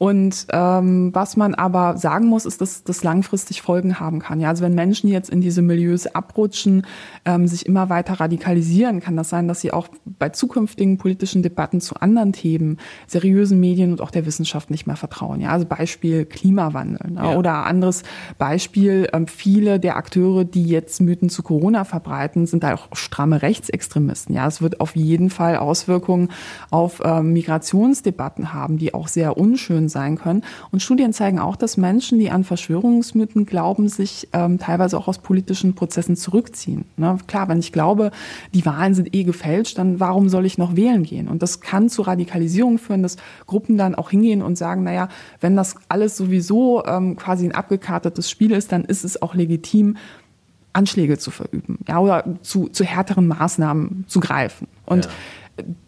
Und 0.04 0.48
ähm, 0.52 1.12
was 1.16 1.38
man 1.38 1.56
aber 1.56 1.96
sagen 1.96 2.26
muss, 2.26 2.46
ist, 2.46 2.60
dass 2.60 2.84
das 2.84 3.06
langfristig 3.06 3.62
Folgen 3.62 4.02
haben 4.02 4.20
kann. 4.20 4.42
Ja, 4.42 4.50
also 4.50 4.62
wenn 4.62 4.76
Menschen 4.76 5.10
jetzt 5.10 5.30
in 5.30 5.40
diese 5.40 5.62
Milieus 5.62 6.08
abrutschen, 6.08 6.86
ähm, 7.24 7.48
sich 7.48 7.66
immer 7.66 7.88
weiter 7.88 8.20
radikalisieren, 8.20 9.00
kann 9.00 9.16
das 9.16 9.30
sein, 9.30 9.48
dass 9.48 9.62
sie 9.62 9.72
auch 9.72 9.88
bei 10.04 10.28
zukünftigen 10.28 10.98
politischen 10.98 11.42
Debatten 11.42 11.80
zu 11.80 11.96
anderen 11.96 12.34
Themen, 12.34 12.80
seriösen 13.08 13.62
Medien 13.62 13.94
und 13.94 14.02
auch 14.02 14.12
der 14.12 14.26
Wissenschaft 14.26 14.72
nicht 14.72 14.88
mehr 14.88 14.98
vertrauen. 14.98 15.40
Ja, 15.40 15.52
also 15.52 15.66
Beispiel 15.66 16.26
Klimawandel 16.26 17.12
ne? 17.12 17.22
ja. 17.22 17.38
oder 17.38 17.66
anderes 17.66 18.04
Beispiel. 18.38 19.08
Ähm, 19.14 19.28
viele 19.28 19.80
der 19.80 19.96
Akteure, 19.96 20.44
die 20.44 20.66
jetzt 20.66 21.00
Mythen 21.00 21.30
zu 21.30 21.44
Corona 21.44 21.86
verbreiten, 21.86 22.46
sind 22.46 22.64
da 22.64 22.74
auch 22.74 22.90
stramme 22.92 23.42
Rechtsextremisten. 23.42 24.36
Ja, 24.36 24.48
es 24.48 24.62
wird 24.62 24.82
auf 24.82 24.98
jeden 24.98 25.30
Fall 25.30 25.56
Auswirkungen 25.56 26.28
auf 26.72 27.02
ähm, 27.06 27.32
Migrationsdebatten 27.32 28.52
haben, 28.52 28.78
die 28.78 28.94
auch 28.94 29.08
sehr 29.08 29.38
unschön 29.38 29.93
sein 29.94 30.18
können. 30.18 30.44
Und 30.72 30.82
Studien 30.82 31.14
zeigen 31.14 31.40
auch, 31.40 31.56
dass 31.56 31.78
Menschen, 31.78 32.20
die 32.20 32.30
an 32.30 32.44
Verschwörungsmythen 32.44 33.46
glauben, 33.46 33.88
sich 33.88 34.28
ähm, 34.34 34.60
teilweise 34.60 34.98
auch 34.98 35.08
aus 35.08 35.20
politischen 35.20 35.76
Prozessen 35.76 36.18
zurückziehen. 36.18 36.84
Ne? 36.98 37.18
Klar, 37.28 37.48
wenn 37.48 37.60
ich 37.60 37.72
glaube, 37.72 38.12
die 38.54 38.66
Wahlen 38.66 38.94
sind 38.94 39.16
eh 39.16 39.24
gefälscht, 39.24 39.78
dann 39.78 40.02
warum 40.02 40.28
soll 40.28 40.46
ich 40.46 40.58
noch 40.58 40.76
wählen 40.76 41.04
gehen? 41.04 41.30
Und 41.30 41.42
das 41.42 41.62
kann 41.62 41.88
zu 41.88 42.02
Radikalisierung 42.02 42.78
führen, 42.78 43.04
dass 43.04 43.16
Gruppen 43.48 43.78
dann 43.78 43.96
auch 43.96 44.10
hingehen 44.10 44.42
und 44.42 44.58
sagen, 44.58 44.84
naja, 44.84 45.08
wenn 45.40 45.56
das 45.56 45.76
alles 45.88 46.18
sowieso 46.18 46.84
ähm, 46.86 47.16
quasi 47.16 47.46
ein 47.46 47.56
abgekartetes 47.56 48.30
Spiel 48.30 48.52
ist, 48.52 48.74
dann 48.74 48.84
ist 48.84 49.06
es 49.06 49.22
auch 49.22 49.36
legitim, 49.36 49.96
Anschläge 50.76 51.20
zu 51.20 51.30
verüben, 51.30 51.78
ja, 51.88 52.00
oder 52.00 52.24
zu, 52.42 52.68
zu 52.68 52.84
härteren 52.84 53.28
Maßnahmen 53.28 54.06
zu 54.08 54.20
greifen. 54.20 54.68
Und 54.86 55.06
ja 55.06 55.12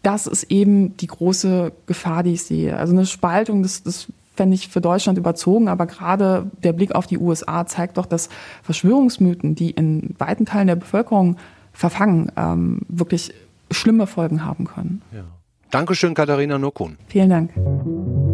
das 0.02 0.26
ist 0.26 0.44
eben 0.44 0.96
die 0.96 1.08
große 1.08 1.72
Gefahr, 1.86 2.22
die 2.22 2.34
ich 2.34 2.42
sehe. 2.44 2.76
Also 2.76 2.92
eine 2.92 3.06
Spaltung, 3.06 3.62
das, 3.62 3.82
das 3.82 4.06
fände 4.34 4.54
ich 4.54 4.68
für 4.68 4.80
Deutschland 4.80 5.18
überzogen, 5.18 5.68
aber 5.68 5.86
gerade 5.86 6.50
der 6.62 6.72
Blick 6.72 6.94
auf 6.94 7.06
die 7.06 7.18
USA 7.18 7.66
zeigt 7.66 7.96
doch, 7.96 8.06
dass 8.06 8.28
Verschwörungsmythen, 8.62 9.54
die 9.54 9.70
in 9.70 10.14
weiten 10.18 10.46
Teilen 10.46 10.68
der 10.68 10.76
Bevölkerung 10.76 11.36
verfangen, 11.72 12.30
ähm, 12.36 12.80
wirklich 12.88 13.34
schlimme 13.70 14.06
Folgen 14.06 14.44
haben 14.44 14.66
können. 14.66 15.02
Ja. 15.12 15.24
Dankeschön, 15.70 16.14
Katharina 16.14 16.58
Nurkun. 16.58 16.96
Vielen 17.08 17.30
Dank. 17.30 18.25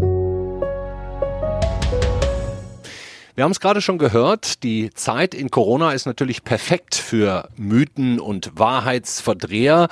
Wir 3.35 3.45
haben 3.45 3.53
es 3.53 3.61
gerade 3.61 3.81
schon 3.81 3.97
gehört, 3.97 4.63
die 4.63 4.91
Zeit 4.91 5.35
in 5.35 5.51
Corona 5.51 5.93
ist 5.93 6.05
natürlich 6.05 6.45
perfekt 6.45 6.95
für 6.95 7.49
Mythen 7.57 8.21
und 8.21 8.59
Wahrheitsverdreher. 8.59 9.89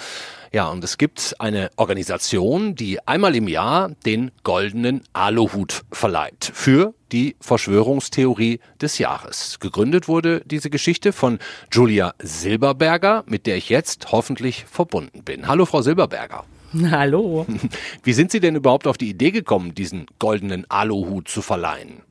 Ja, 0.52 0.68
und 0.68 0.85
es 0.85 0.99
gibt 0.99 1.37
eine 1.38 1.70
Organisation, 1.76 2.75
die 2.75 2.99
einmal 3.09 3.35
im 3.35 3.49
Jahr 3.49 3.92
den 4.04 4.30
goldenen 4.42 5.04
Aluhut 5.14 5.85
verleiht 5.90 6.50
für 6.52 6.92
die 7.12 7.35
Verschwörungstheorie 7.40 8.61
des 8.78 8.99
Jahres. 8.99 9.59
Gegründet 9.59 10.06
wurde 10.06 10.42
diese 10.44 10.68
Geschichte 10.68 11.14
von 11.14 11.38
Julia 11.73 12.12
Silberberger, 12.18 13.25
mit 13.26 13.47
der 13.47 13.56
ich 13.56 13.70
jetzt 13.70 14.12
hoffentlich 14.12 14.66
verbunden 14.66 15.23
bin. 15.25 15.49
Hallo, 15.49 15.64
Frau 15.64 15.80
Silberberger. 15.80 16.44
Hallo. 16.90 17.47
Wie 18.02 18.12
sind 18.12 18.32
Sie 18.32 18.40
denn 18.40 18.56
überhaupt 18.56 18.87
auf 18.87 18.99
die 18.99 19.09
Idee 19.09 19.30
gekommen, 19.30 19.75
diesen 19.75 20.04
goldenen 20.18 20.70
Aluhut 20.70 21.28
zu 21.28 21.40
verleihen? 21.40 22.02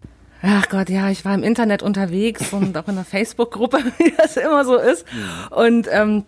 Ach 0.41 0.69
Gott, 0.69 0.89
ja, 0.89 1.09
ich 1.09 1.25
war 1.25 1.35
im 1.35 1.43
Internet 1.43 1.83
unterwegs 1.83 2.53
und 2.53 2.77
auch 2.77 2.87
in 2.87 2.95
einer 2.95 3.05
Facebook-Gruppe, 3.05 3.79
wie 3.97 4.13
das 4.17 4.37
immer 4.37 4.65
so 4.65 4.77
ist. 4.77 5.05
Und 5.51 5.87
ähm, 5.91 6.23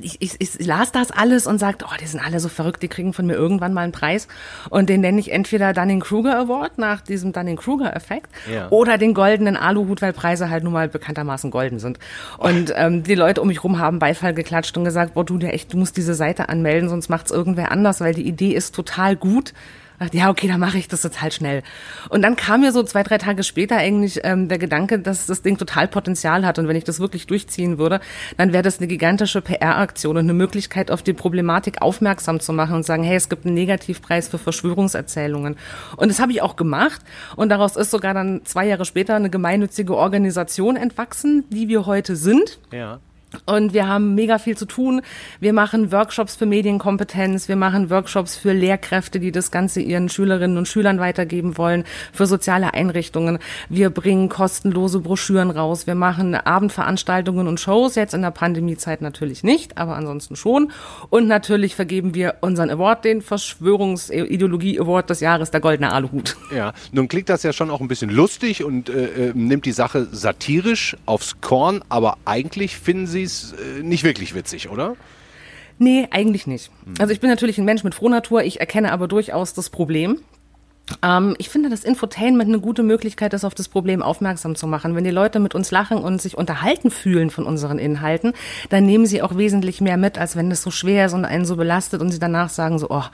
ich, 0.00 0.20
ich, 0.20 0.36
ich 0.40 0.66
las 0.66 0.90
das 0.90 1.10
alles 1.10 1.46
und 1.46 1.58
sagte, 1.58 1.84
oh, 1.88 1.94
die 2.00 2.06
sind 2.06 2.20
alle 2.24 2.40
so 2.40 2.48
verrückt, 2.48 2.82
die 2.82 2.88
kriegen 2.88 3.12
von 3.12 3.26
mir 3.26 3.34
irgendwann 3.34 3.72
mal 3.72 3.82
einen 3.82 3.92
Preis. 3.92 4.26
Und 4.70 4.88
den 4.88 5.00
nenne 5.00 5.20
ich 5.20 5.32
entweder 5.32 5.72
Dunning-Kruger 5.72 6.38
Award 6.38 6.78
nach 6.78 7.02
diesem 7.02 7.32
Dunning-Kruger-Effekt 7.32 8.30
ja. 8.52 8.68
oder 8.70 8.98
den 8.98 9.14
goldenen 9.14 9.56
Aluhut, 9.56 10.02
weil 10.02 10.12
Preise 10.12 10.50
halt 10.50 10.64
nun 10.64 10.72
mal 10.72 10.88
bekanntermaßen 10.88 11.50
golden 11.50 11.78
sind. 11.78 11.98
Und 12.38 12.72
ähm, 12.74 13.02
die 13.02 13.14
Leute 13.14 13.42
um 13.42 13.48
mich 13.48 13.62
rum 13.62 13.78
haben 13.78 13.98
Beifall 13.98 14.34
geklatscht 14.34 14.76
und 14.76 14.84
gesagt, 14.84 15.14
boah, 15.14 15.24
du 15.24 15.38
dir 15.38 15.52
echt, 15.52 15.72
du 15.72 15.76
musst 15.76 15.96
diese 15.96 16.14
Seite 16.14 16.48
anmelden, 16.48 16.88
sonst 16.88 17.08
macht's 17.08 17.30
irgendwer 17.30 17.70
anders, 17.70 18.00
weil 18.00 18.14
die 18.14 18.26
Idee 18.26 18.52
ist 18.52 18.74
total 18.74 19.14
gut 19.14 19.52
dachte, 19.98 20.16
ja, 20.16 20.30
okay, 20.30 20.48
dann 20.48 20.60
mache 20.60 20.78
ich 20.78 20.88
das 20.88 21.02
jetzt 21.02 21.22
halt 21.22 21.34
schnell. 21.34 21.62
Und 22.08 22.22
dann 22.22 22.36
kam 22.36 22.60
mir 22.60 22.72
so 22.72 22.82
zwei, 22.82 23.02
drei 23.02 23.18
Tage 23.18 23.42
später 23.42 23.76
eigentlich 23.76 24.20
ähm, 24.24 24.48
der 24.48 24.58
Gedanke, 24.58 24.98
dass 24.98 25.26
das 25.26 25.42
Ding 25.42 25.58
total 25.58 25.88
Potenzial 25.88 26.44
hat 26.44 26.58
und 26.58 26.68
wenn 26.68 26.76
ich 26.76 26.84
das 26.84 27.00
wirklich 27.00 27.26
durchziehen 27.26 27.78
würde, 27.78 28.00
dann 28.36 28.52
wäre 28.52 28.62
das 28.62 28.78
eine 28.78 28.86
gigantische 28.86 29.40
PR-Aktion 29.40 30.16
und 30.16 30.24
eine 30.24 30.34
Möglichkeit, 30.34 30.90
auf 30.90 31.02
die 31.02 31.12
Problematik 31.12 31.82
aufmerksam 31.82 32.40
zu 32.40 32.52
machen 32.52 32.76
und 32.76 32.84
sagen, 32.84 33.02
hey, 33.02 33.16
es 33.16 33.28
gibt 33.28 33.46
einen 33.46 33.54
Negativpreis 33.54 34.28
für 34.28 34.38
Verschwörungserzählungen. 34.38 35.56
Und 35.96 36.08
das 36.08 36.20
habe 36.20 36.32
ich 36.32 36.42
auch 36.42 36.56
gemacht 36.56 37.00
und 37.36 37.48
daraus 37.48 37.76
ist 37.76 37.90
sogar 37.90 38.14
dann 38.14 38.42
zwei 38.44 38.66
Jahre 38.66 38.84
später 38.84 39.14
eine 39.14 39.30
gemeinnützige 39.30 39.96
Organisation 39.96 40.76
entwachsen, 40.76 41.44
die 41.50 41.68
wir 41.68 41.86
heute 41.86 42.16
sind. 42.16 42.58
Ja. 42.72 43.00
Und 43.44 43.74
wir 43.74 43.86
haben 43.86 44.14
mega 44.14 44.38
viel 44.38 44.56
zu 44.56 44.66
tun. 44.66 45.02
Wir 45.40 45.52
machen 45.52 45.92
Workshops 45.92 46.36
für 46.36 46.46
Medienkompetenz, 46.46 47.48
wir 47.48 47.56
machen 47.56 47.90
Workshops 47.90 48.36
für 48.36 48.52
Lehrkräfte, 48.52 49.20
die 49.20 49.32
das 49.32 49.50
Ganze 49.50 49.80
ihren 49.80 50.08
Schülerinnen 50.08 50.56
und 50.56 50.68
Schülern 50.68 51.00
weitergeben 51.00 51.58
wollen, 51.58 51.84
für 52.12 52.26
soziale 52.26 52.74
Einrichtungen. 52.74 53.38
Wir 53.68 53.90
bringen 53.90 54.28
kostenlose 54.28 55.00
Broschüren 55.00 55.50
raus. 55.50 55.86
Wir 55.86 55.94
machen 55.94 56.34
Abendveranstaltungen 56.34 57.46
und 57.48 57.60
Shows, 57.60 57.94
jetzt 57.94 58.14
in 58.14 58.22
der 58.22 58.30
Pandemiezeit 58.30 59.02
natürlich 59.02 59.42
nicht, 59.42 59.78
aber 59.78 59.96
ansonsten 59.96 60.36
schon. 60.36 60.72
Und 61.10 61.26
natürlich 61.26 61.74
vergeben 61.74 62.14
wir 62.14 62.36
unseren 62.40 62.70
Award, 62.70 63.04
den 63.04 63.22
Verschwörungsideologie 63.22 64.80
Award 64.80 65.10
des 65.10 65.20
Jahres, 65.20 65.50
der 65.50 65.60
Goldene 65.60 65.92
Aluhut. 65.92 66.36
Ja, 66.54 66.72
nun 66.92 67.08
klingt 67.08 67.28
das 67.28 67.42
ja 67.42 67.52
schon 67.52 67.70
auch 67.70 67.80
ein 67.80 67.88
bisschen 67.88 68.10
lustig 68.10 68.64
und 68.64 68.88
äh, 68.88 69.28
äh 69.28 69.32
nimmt 69.34 69.66
die 69.66 69.72
Sache 69.72 70.06
satirisch 70.10 70.96
aufs 71.06 71.40
Korn, 71.40 71.82
aber 71.88 72.18
eigentlich 72.24 72.76
finden 72.76 73.06
Sie 73.06 73.25
es 73.26 73.52
äh, 73.52 73.82
nicht 73.82 74.04
wirklich 74.04 74.34
witzig, 74.34 74.68
oder? 74.68 74.96
Nee, 75.78 76.08
eigentlich 76.10 76.46
nicht. 76.46 76.70
Also 76.98 77.12
ich 77.12 77.20
bin 77.20 77.28
natürlich 77.28 77.58
ein 77.58 77.64
Mensch 77.64 77.84
mit 77.84 77.94
Frohnatur, 77.94 78.42
ich 78.42 78.60
erkenne 78.60 78.92
aber 78.92 79.08
durchaus 79.08 79.52
das 79.52 79.68
Problem. 79.68 80.20
Ähm, 81.02 81.34
ich 81.38 81.48
finde, 81.48 81.68
das 81.68 81.84
Infotainment 81.84 82.48
eine 82.48 82.60
gute 82.60 82.82
Möglichkeit 82.82 83.34
ist, 83.34 83.44
auf 83.44 83.54
das 83.54 83.68
Problem 83.68 84.02
aufmerksam 84.02 84.54
zu 84.54 84.66
machen. 84.66 84.94
Wenn 84.94 85.04
die 85.04 85.10
Leute 85.10 85.40
mit 85.40 85.54
uns 85.54 85.70
lachen 85.70 85.98
und 85.98 86.22
sich 86.22 86.36
unterhalten 86.36 86.90
fühlen 86.90 87.30
von 87.30 87.44
unseren 87.44 87.78
Inhalten, 87.78 88.32
dann 88.68 88.86
nehmen 88.86 89.06
sie 89.06 89.22
auch 89.22 89.36
wesentlich 89.36 89.80
mehr 89.80 89.96
mit, 89.96 90.18
als 90.18 90.36
wenn 90.36 90.50
das 90.50 90.62
so 90.62 90.70
schwer 90.70 91.06
ist 91.06 91.12
und 91.12 91.24
einen 91.24 91.44
so 91.44 91.56
belastet 91.56 92.00
und 92.00 92.10
sie 92.10 92.18
danach 92.18 92.48
sagen 92.48 92.78
so, 92.78 92.88
oh, 92.90 93.04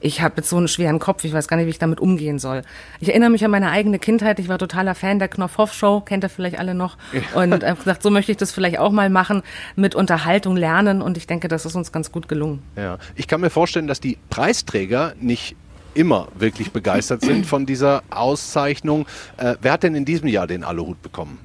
ich 0.00 0.20
habe 0.20 0.34
jetzt 0.38 0.50
so 0.50 0.56
einen 0.56 0.68
schweren 0.68 0.98
Kopf, 0.98 1.24
ich 1.24 1.32
weiß 1.32 1.48
gar 1.48 1.56
nicht, 1.56 1.66
wie 1.66 1.70
ich 1.70 1.78
damit 1.78 2.00
umgehen 2.00 2.38
soll. 2.38 2.62
Ich 3.00 3.08
erinnere 3.08 3.30
mich 3.30 3.44
an 3.44 3.50
meine 3.50 3.70
eigene 3.70 3.98
Kindheit. 3.98 4.38
Ich 4.38 4.48
war 4.48 4.58
totaler 4.58 4.94
Fan 4.94 5.18
der 5.18 5.28
Knopf-Hoff-Show, 5.28 6.00
kennt 6.00 6.24
ihr 6.24 6.28
vielleicht 6.28 6.58
alle 6.58 6.74
noch. 6.74 6.96
Und 7.34 7.64
habe 7.64 7.76
gesagt, 7.76 8.02
so 8.02 8.10
möchte 8.10 8.32
ich 8.32 8.38
das 8.38 8.52
vielleicht 8.52 8.78
auch 8.78 8.92
mal 8.92 9.10
machen, 9.10 9.42
mit 9.76 9.94
Unterhaltung 9.94 10.56
lernen. 10.56 11.02
Und 11.02 11.16
ich 11.16 11.26
denke, 11.26 11.48
das 11.48 11.64
ist 11.64 11.74
uns 11.74 11.92
ganz 11.92 12.12
gut 12.12 12.28
gelungen. 12.28 12.62
Ja, 12.76 12.98
ich 13.14 13.26
kann 13.26 13.40
mir 13.40 13.50
vorstellen, 13.50 13.86
dass 13.86 14.00
die 14.00 14.18
Preisträger 14.30 15.14
nicht 15.20 15.56
immer 15.94 16.28
wirklich 16.38 16.72
begeistert 16.72 17.22
sind 17.22 17.46
von 17.46 17.66
dieser 17.66 18.02
Auszeichnung. 18.10 19.06
Äh, 19.36 19.56
wer 19.60 19.72
hat 19.72 19.82
denn 19.82 19.94
in 19.94 20.04
diesem 20.04 20.28
Jahr 20.28 20.46
den 20.46 20.64
Aluhut 20.64 21.02
bekommen? 21.02 21.38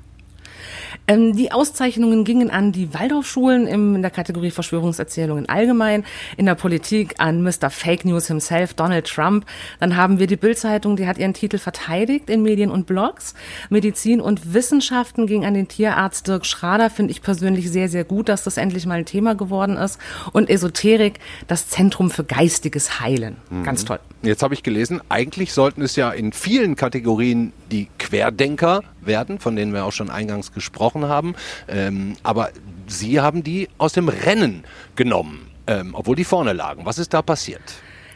Ähm, 1.08 1.36
die 1.36 1.52
Auszeichnungen 1.52 2.24
gingen 2.24 2.50
an 2.50 2.72
die 2.72 2.94
Waldorfschulen 2.94 3.66
in 3.68 4.02
der 4.02 4.12
Kategorie 4.12 4.52
Verschwörungserzählungen 4.52 5.48
allgemein, 5.48 6.04
in 6.36 6.46
der 6.46 6.56
Politik 6.56 7.16
an 7.18 7.42
Mr. 7.44 7.70
Fake 7.70 8.06
News 8.06 8.28
himself, 8.28 8.74
Donald 8.74 9.08
Trump. 9.08 9.46
Dann 9.80 9.96
haben 9.96 10.20
wir 10.20 10.28
die 10.28 10.36
Bildzeitung, 10.36 10.98
die 10.98 11.08
hat 11.08 11.18
ihren 11.18 11.34
Titel 11.34 11.58
verteidigt 11.58 12.30
in 12.30 12.42
Medien 12.42 12.72
und 12.72 12.88
Blogs. 12.88 13.34
Medizin 13.70 14.20
und 14.20 14.54
Wissenschaften 14.54 15.28
ging 15.28 15.46
an 15.46 15.54
den 15.54 15.68
Tierarzt 15.68 16.28
Dirk 16.28 16.46
Schrader, 16.46 16.90
finde 16.90 17.12
ich 17.12 17.22
persönlich 17.22 17.72
sehr, 17.72 17.88
sehr 17.90 18.04
gut, 18.04 18.30
dass 18.30 18.44
das 18.44 18.58
endlich 18.58 18.86
mal 18.86 19.00
ein 19.00 19.06
Thema 19.06 19.36
geworden 19.36 19.78
ist. 19.78 20.00
Und 20.34 20.50
Esoterik, 20.50 21.20
das 21.48 21.70
Zentrum 21.70 22.12
für 22.12 22.24
geistiges 22.26 23.00
Heilen. 23.00 23.38
Mhm. 23.50 23.64
Ganz 23.64 23.86
toll. 23.86 24.00
Jetzt 24.24 24.42
habe 24.42 24.54
ich 24.54 24.64
gelesen, 24.64 25.02
eigentlich 25.10 25.54
sollten 25.54 25.82
es 25.82 25.96
ja 25.96 26.10
in 26.12 26.34
vielen 26.34 26.76
Kategorien 26.76 27.54
die 27.72 27.88
Querdenker 28.00 28.84
werden, 29.02 29.40
von 29.40 29.56
denen 29.56 29.74
wir 29.74 29.86
auch 29.86 29.92
schon 29.92 30.10
eingangs 30.10 30.54
gesprochen 30.54 31.06
haben. 31.06 31.36
Ähm, 31.68 32.16
aber 32.24 32.50
Sie 32.88 33.20
haben 33.20 33.44
die 33.44 33.70
aus 33.78 33.94
dem 33.94 34.10
Rennen 34.10 34.64
genommen, 34.96 35.48
ähm, 35.68 35.94
obwohl 35.94 36.16
die 36.16 36.24
vorne 36.24 36.54
lagen. 36.54 36.86
Was 36.86 36.98
ist 36.98 37.14
da 37.14 37.22
passiert? 37.22 37.62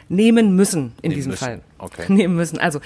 Nehmen 0.10 0.56
müssen 0.56 0.94
in 1.02 1.10
Nehmen 1.10 1.16
diesem 1.16 1.32
müssen. 1.32 1.44
Fall. 1.44 1.62
Okay. 1.82 2.06
nehmen 2.12 2.36
müssen. 2.36 2.60
Also 2.60 2.80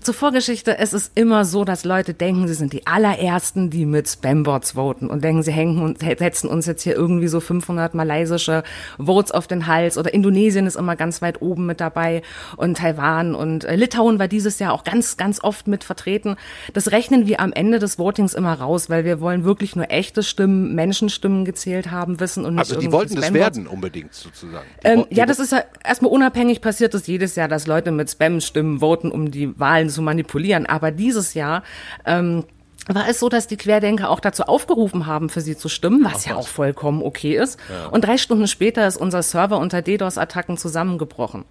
zur 0.00 0.14
Vorgeschichte, 0.14 0.78
es 0.78 0.92
ist 0.92 1.12
immer 1.14 1.44
so, 1.44 1.64
dass 1.64 1.84
Leute 1.84 2.14
denken, 2.14 2.48
sie 2.48 2.54
sind 2.54 2.72
die 2.72 2.86
allerersten, 2.86 3.70
die 3.70 3.86
mit 3.86 4.08
Spambots 4.08 4.72
voten 4.72 5.08
und 5.08 5.24
denken, 5.24 5.42
sie 5.42 5.52
hängen 5.52 5.82
und 5.82 6.00
setzen 6.00 6.48
uns 6.48 6.66
jetzt 6.66 6.82
hier 6.82 6.94
irgendwie 6.94 7.28
so 7.28 7.40
500 7.40 7.94
malaysische 7.94 8.62
Votes 8.98 9.32
auf 9.32 9.46
den 9.46 9.66
Hals 9.66 9.98
oder 9.98 10.12
Indonesien 10.12 10.66
ist 10.66 10.76
immer 10.76 10.96
ganz 10.96 11.22
weit 11.22 11.42
oben 11.42 11.66
mit 11.66 11.80
dabei 11.80 12.22
und 12.56 12.78
Taiwan 12.78 13.34
und 13.34 13.64
äh, 13.64 13.76
Litauen 13.76 14.18
war 14.18 14.28
dieses 14.28 14.58
Jahr 14.58 14.72
auch 14.72 14.84
ganz, 14.84 15.16
ganz 15.16 15.42
oft 15.42 15.66
mit 15.66 15.84
vertreten. 15.84 16.36
Das 16.72 16.92
rechnen 16.92 17.26
wir 17.26 17.40
am 17.40 17.52
Ende 17.52 17.78
des 17.78 17.98
Votings 17.98 18.34
immer 18.34 18.54
raus, 18.54 18.90
weil 18.90 19.04
wir 19.04 19.20
wollen 19.20 19.44
wirklich 19.44 19.76
nur 19.76 19.90
echte 19.90 20.22
Stimmen, 20.22 20.74
Menschenstimmen 20.74 21.44
gezählt 21.44 21.90
haben, 21.90 22.20
wissen 22.20 22.44
und 22.44 22.54
nicht 22.54 22.60
Also 22.60 22.78
die 22.78 22.92
wollten 22.92 23.16
das 23.16 23.32
werden 23.32 23.66
unbedingt 23.66 24.14
sozusagen. 24.14 24.66
Ähm, 24.84 25.06
ja, 25.10 25.26
das 25.26 25.38
ist 25.38 25.52
ja 25.52 25.62
erstmal 25.84 26.10
unabhängig 26.10 26.60
passiert 26.60 26.94
das 26.94 27.06
jedes 27.06 27.36
Jahr, 27.36 27.48
dass 27.48 27.66
Leute 27.66 27.90
mit 27.90 28.08
Spam-Stimmen 28.42 28.80
voten, 28.80 29.10
um 29.10 29.30
die 29.30 29.58
Wahlen 29.58 29.88
zu 29.88 30.02
manipulieren. 30.02 30.66
Aber 30.66 30.90
dieses 30.90 31.34
Jahr 31.34 31.62
ähm, 32.04 32.44
war 32.88 33.08
es 33.08 33.20
so, 33.20 33.28
dass 33.28 33.46
die 33.46 33.56
Querdenker 33.56 34.10
auch 34.10 34.20
dazu 34.20 34.44
aufgerufen 34.44 35.06
haben, 35.06 35.28
für 35.28 35.40
sie 35.40 35.56
zu 35.56 35.68
stimmen, 35.68 36.04
was 36.04 36.24
ja 36.24 36.34
auch 36.34 36.48
vollkommen 36.48 37.02
okay 37.02 37.36
ist. 37.36 37.58
Und 37.90 38.04
drei 38.04 38.18
Stunden 38.18 38.48
später 38.48 38.86
ist 38.86 38.96
unser 38.96 39.22
Server 39.22 39.58
unter 39.58 39.82
DDoS-Attacken 39.82 40.56
zusammengebrochen. 40.56 41.44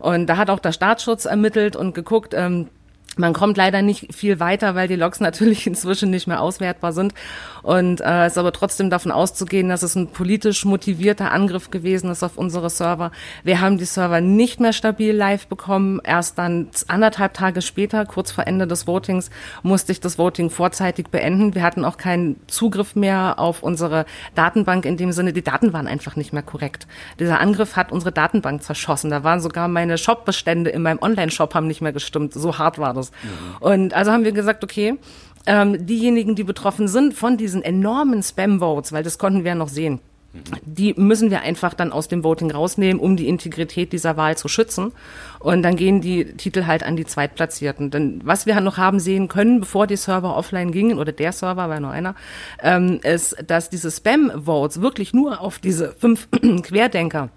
Und 0.00 0.26
da 0.26 0.36
hat 0.36 0.50
auch 0.50 0.58
der 0.58 0.72
Staatsschutz 0.72 1.24
ermittelt 1.24 1.76
und 1.76 1.94
geguckt, 1.94 2.34
ähm, 2.34 2.68
man 3.16 3.34
kommt 3.34 3.58
leider 3.58 3.82
nicht 3.82 4.14
viel 4.14 4.40
weiter, 4.40 4.74
weil 4.74 4.88
die 4.88 4.96
Logs 4.96 5.20
natürlich 5.20 5.66
inzwischen 5.66 6.10
nicht 6.10 6.26
mehr 6.26 6.40
auswertbar 6.40 6.92
sind. 6.92 7.14
Und 7.62 8.00
äh, 8.00 8.26
es 8.26 8.32
ist 8.32 8.38
aber 8.38 8.52
trotzdem 8.52 8.90
davon 8.90 9.12
auszugehen, 9.12 9.68
dass 9.68 9.82
es 9.82 9.94
ein 9.94 10.08
politisch 10.08 10.64
motivierter 10.64 11.30
Angriff 11.32 11.70
gewesen 11.70 12.10
ist 12.10 12.22
auf 12.22 12.36
unsere 12.36 12.70
Server. 12.70 13.12
Wir 13.44 13.60
haben 13.60 13.78
die 13.78 13.84
Server 13.84 14.20
nicht 14.20 14.60
mehr 14.60 14.72
stabil 14.72 15.14
live 15.14 15.46
bekommen. 15.46 16.00
Erst 16.04 16.38
dann 16.38 16.68
anderthalb 16.88 17.34
Tage 17.34 17.62
später, 17.62 18.04
kurz 18.06 18.32
vor 18.32 18.46
Ende 18.46 18.66
des 18.66 18.86
Votings, 18.86 19.30
musste 19.62 19.92
ich 19.92 20.00
das 20.00 20.18
Voting 20.18 20.50
vorzeitig 20.50 21.08
beenden. 21.08 21.54
Wir 21.54 21.62
hatten 21.62 21.84
auch 21.84 21.96
keinen 21.96 22.36
Zugriff 22.48 22.96
mehr 22.96 23.38
auf 23.38 23.62
unsere 23.62 24.06
Datenbank 24.34 24.84
in 24.84 24.96
dem 24.96 25.12
Sinne, 25.12 25.32
die 25.32 25.42
Daten 25.42 25.72
waren 25.72 25.86
einfach 25.86 26.16
nicht 26.16 26.32
mehr 26.32 26.42
korrekt. 26.42 26.86
Dieser 27.18 27.40
Angriff 27.40 27.76
hat 27.76 27.92
unsere 27.92 28.12
Datenbank 28.12 28.62
zerschossen. 28.62 29.10
Da 29.10 29.24
waren 29.24 29.40
sogar 29.40 29.68
meine 29.68 29.98
Shopbestände 29.98 30.70
in 30.70 30.82
meinem 30.82 30.98
Online-Shop 31.00 31.54
haben 31.54 31.66
nicht 31.66 31.80
mehr 31.80 31.92
gestimmt. 31.92 32.34
So 32.34 32.58
hart 32.58 32.78
war 32.78 32.94
das. 32.94 33.12
Und 33.60 33.94
also 33.94 34.12
haben 34.12 34.24
wir 34.24 34.32
gesagt, 34.32 34.64
okay, 34.64 34.98
ähm, 35.46 35.86
diejenigen, 35.86 36.34
die 36.34 36.44
betroffen 36.44 36.88
sind 36.88 37.14
von 37.14 37.36
diesen 37.36 37.62
enormen 37.62 38.22
Spam-Votes, 38.22 38.92
weil 38.92 39.02
das 39.02 39.18
konnten 39.18 39.44
wir 39.44 39.50
ja 39.50 39.54
noch 39.54 39.68
sehen, 39.68 40.00
die 40.64 40.94
müssen 40.94 41.30
wir 41.30 41.42
einfach 41.42 41.74
dann 41.74 41.92
aus 41.92 42.08
dem 42.08 42.24
Voting 42.24 42.50
rausnehmen, 42.50 43.00
um 43.00 43.16
die 43.16 43.28
Integrität 43.28 43.92
dieser 43.92 44.16
Wahl 44.16 44.36
zu 44.36 44.48
schützen. 44.48 44.92
Und 45.40 45.62
dann 45.62 45.76
gehen 45.76 46.00
die 46.00 46.24
Titel 46.36 46.66
halt 46.66 46.82
an 46.82 46.96
die 46.96 47.04
Zweitplatzierten. 47.04 47.90
Denn 47.90 48.20
was 48.24 48.46
wir 48.46 48.58
noch 48.60 48.78
haben 48.78 48.98
sehen 48.98 49.28
können, 49.28 49.60
bevor 49.60 49.86
die 49.86 49.96
Server 49.96 50.36
offline 50.36 50.72
gingen, 50.72 50.98
oder 50.98 51.12
der 51.12 51.32
Server 51.32 51.68
war 51.68 51.80
nur 51.80 51.90
einer, 51.90 52.14
ähm, 52.62 53.00
ist, 53.02 53.36
dass 53.46 53.68
diese 53.68 53.90
Spam-Votes 53.90 54.80
wirklich 54.80 55.12
nur 55.12 55.40
auf 55.40 55.58
diese 55.58 55.94
fünf 55.98 56.28
Querdenker 56.62 57.28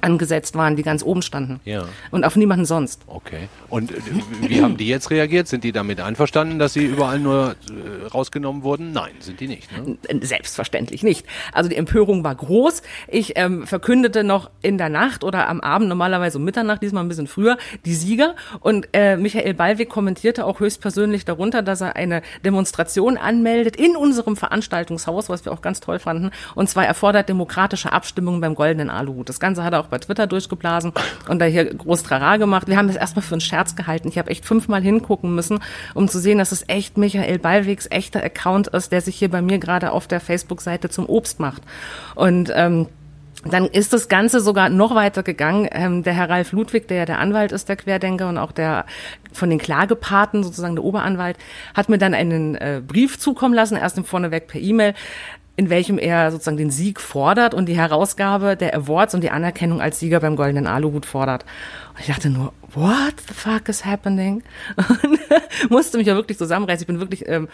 angesetzt 0.00 0.54
waren, 0.56 0.76
die 0.76 0.82
ganz 0.82 1.02
oben 1.02 1.22
standen. 1.22 1.60
Ja. 1.64 1.84
Und 2.10 2.24
auf 2.24 2.36
niemanden 2.36 2.64
sonst. 2.64 3.02
Okay. 3.06 3.48
Und 3.68 3.92
äh, 3.92 3.96
wie 4.40 4.62
haben 4.62 4.76
die 4.76 4.88
jetzt 4.88 5.10
reagiert? 5.10 5.48
Sind 5.48 5.64
die 5.64 5.72
damit 5.72 6.00
einverstanden, 6.00 6.58
dass 6.58 6.72
sie 6.72 6.84
überall 6.84 7.18
nur 7.18 7.56
äh, 7.68 8.06
rausgenommen 8.06 8.62
wurden? 8.62 8.92
Nein, 8.92 9.12
sind 9.20 9.40
die 9.40 9.48
nicht. 9.48 9.68
Ne? 9.76 9.98
Selbstverständlich 10.22 11.02
nicht. 11.02 11.26
Also 11.52 11.68
die 11.68 11.76
Empörung 11.76 12.24
war 12.24 12.34
groß. 12.34 12.82
Ich 13.08 13.34
ähm, 13.36 13.66
verkündete 13.66 14.24
noch 14.24 14.50
in 14.62 14.78
der 14.78 14.88
Nacht 14.88 15.24
oder 15.24 15.48
am 15.48 15.60
Abend, 15.60 15.88
normalerweise 15.88 16.38
um 16.38 16.44
Mitternacht, 16.44 16.82
diesmal 16.82 17.04
ein 17.04 17.08
bisschen 17.08 17.26
früher, 17.26 17.58
die 17.84 17.94
Sieger. 17.94 18.34
Und 18.60 18.88
äh, 18.94 19.16
Michael 19.16 19.54
Ballweg 19.54 19.90
kommentierte 19.90 20.46
auch 20.46 20.60
höchstpersönlich 20.60 21.26
darunter, 21.26 21.62
dass 21.62 21.82
er 21.82 21.96
eine 21.96 22.22
Demonstration 22.44 23.18
anmeldet 23.18 23.76
in 23.76 23.96
unserem 23.96 24.36
Veranstaltungshaus, 24.36 25.28
was 25.28 25.44
wir 25.44 25.52
auch 25.52 25.60
ganz 25.60 25.80
toll 25.80 25.98
fanden. 25.98 26.30
Und 26.54 26.70
zwar 26.70 26.86
erfordert 26.86 27.28
demokratische 27.28 27.92
Abstimmung 27.92 28.40
beim 28.40 28.54
Goldenen 28.54 28.88
Aluhut. 28.88 29.28
Das 29.28 29.38
Ganze 29.38 29.62
hat 29.62 29.74
er 29.74 29.81
auch 29.82 29.88
bei 29.88 29.98
Twitter 29.98 30.26
durchgeblasen 30.26 30.92
und 31.28 31.38
da 31.38 31.44
hier 31.44 31.64
groß 31.64 32.02
Trara 32.02 32.36
gemacht. 32.36 32.68
Wir 32.68 32.76
haben 32.76 32.88
das 32.88 32.96
erstmal 32.96 33.22
für 33.22 33.34
einen 33.34 33.40
Scherz 33.40 33.76
gehalten. 33.76 34.08
Ich 34.08 34.18
habe 34.18 34.30
echt 34.30 34.44
fünfmal 34.44 34.82
hingucken 34.82 35.34
müssen, 35.34 35.60
um 35.94 36.08
zu 36.08 36.18
sehen, 36.18 36.38
dass 36.38 36.52
es 36.52 36.64
echt 36.68 36.96
Michael 36.96 37.38
Ballwegs 37.38 37.86
echter 37.90 38.22
Account 38.22 38.68
ist, 38.68 38.92
der 38.92 39.00
sich 39.00 39.16
hier 39.16 39.30
bei 39.30 39.42
mir 39.42 39.58
gerade 39.58 39.92
auf 39.92 40.06
der 40.06 40.20
Facebook-Seite 40.20 40.88
zum 40.88 41.06
Obst 41.06 41.40
macht. 41.40 41.62
Und 42.14 42.52
ähm, 42.54 42.86
dann 43.44 43.66
ist 43.66 43.92
das 43.92 44.08
Ganze 44.08 44.40
sogar 44.40 44.68
noch 44.68 44.94
weiter 44.94 45.22
gegangen. 45.22 45.68
Ähm, 45.72 46.02
der 46.04 46.12
Herr 46.12 46.30
Ralf 46.30 46.52
Ludwig, 46.52 46.86
der 46.86 46.98
ja 46.98 47.04
der 47.04 47.18
Anwalt 47.18 47.50
ist, 47.50 47.68
der 47.68 47.76
Querdenker 47.76 48.28
und 48.28 48.38
auch 48.38 48.52
der 48.52 48.84
von 49.32 49.50
den 49.50 49.58
Klagepaten, 49.58 50.44
sozusagen 50.44 50.76
der 50.76 50.84
Oberanwalt, 50.84 51.38
hat 51.74 51.88
mir 51.88 51.98
dann 51.98 52.14
einen 52.14 52.54
äh, 52.54 52.80
Brief 52.86 53.18
zukommen 53.18 53.54
lassen, 53.54 53.76
erst 53.76 53.98
im 53.98 54.04
Vorneweg 54.04 54.46
per 54.46 54.60
E-Mail, 54.60 54.94
in 55.56 55.68
welchem 55.68 55.98
er 55.98 56.30
sozusagen 56.30 56.56
den 56.56 56.70
Sieg 56.70 57.00
fordert 57.00 57.52
und 57.52 57.66
die 57.66 57.76
Herausgabe 57.76 58.56
der 58.56 58.74
Awards 58.74 59.14
und 59.14 59.22
die 59.22 59.30
Anerkennung 59.30 59.82
als 59.82 60.00
Sieger 60.00 60.20
beim 60.20 60.36
Goldenen 60.36 60.66
Aluhut 60.66 61.04
fordert. 61.04 61.44
Und 61.94 62.00
ich 62.00 62.06
dachte 62.06 62.30
nur, 62.30 62.52
what 62.74 63.14
the 63.28 63.34
fuck 63.34 63.68
is 63.68 63.84
happening? 63.84 64.42
Und 64.76 65.20
musste 65.70 65.98
mich 65.98 66.06
ja 66.06 66.14
wirklich 66.14 66.38
zusammenreißen. 66.38 66.82
Ich 66.82 66.86
bin 66.86 67.00
wirklich 67.00 67.28
ähm, 67.28 67.48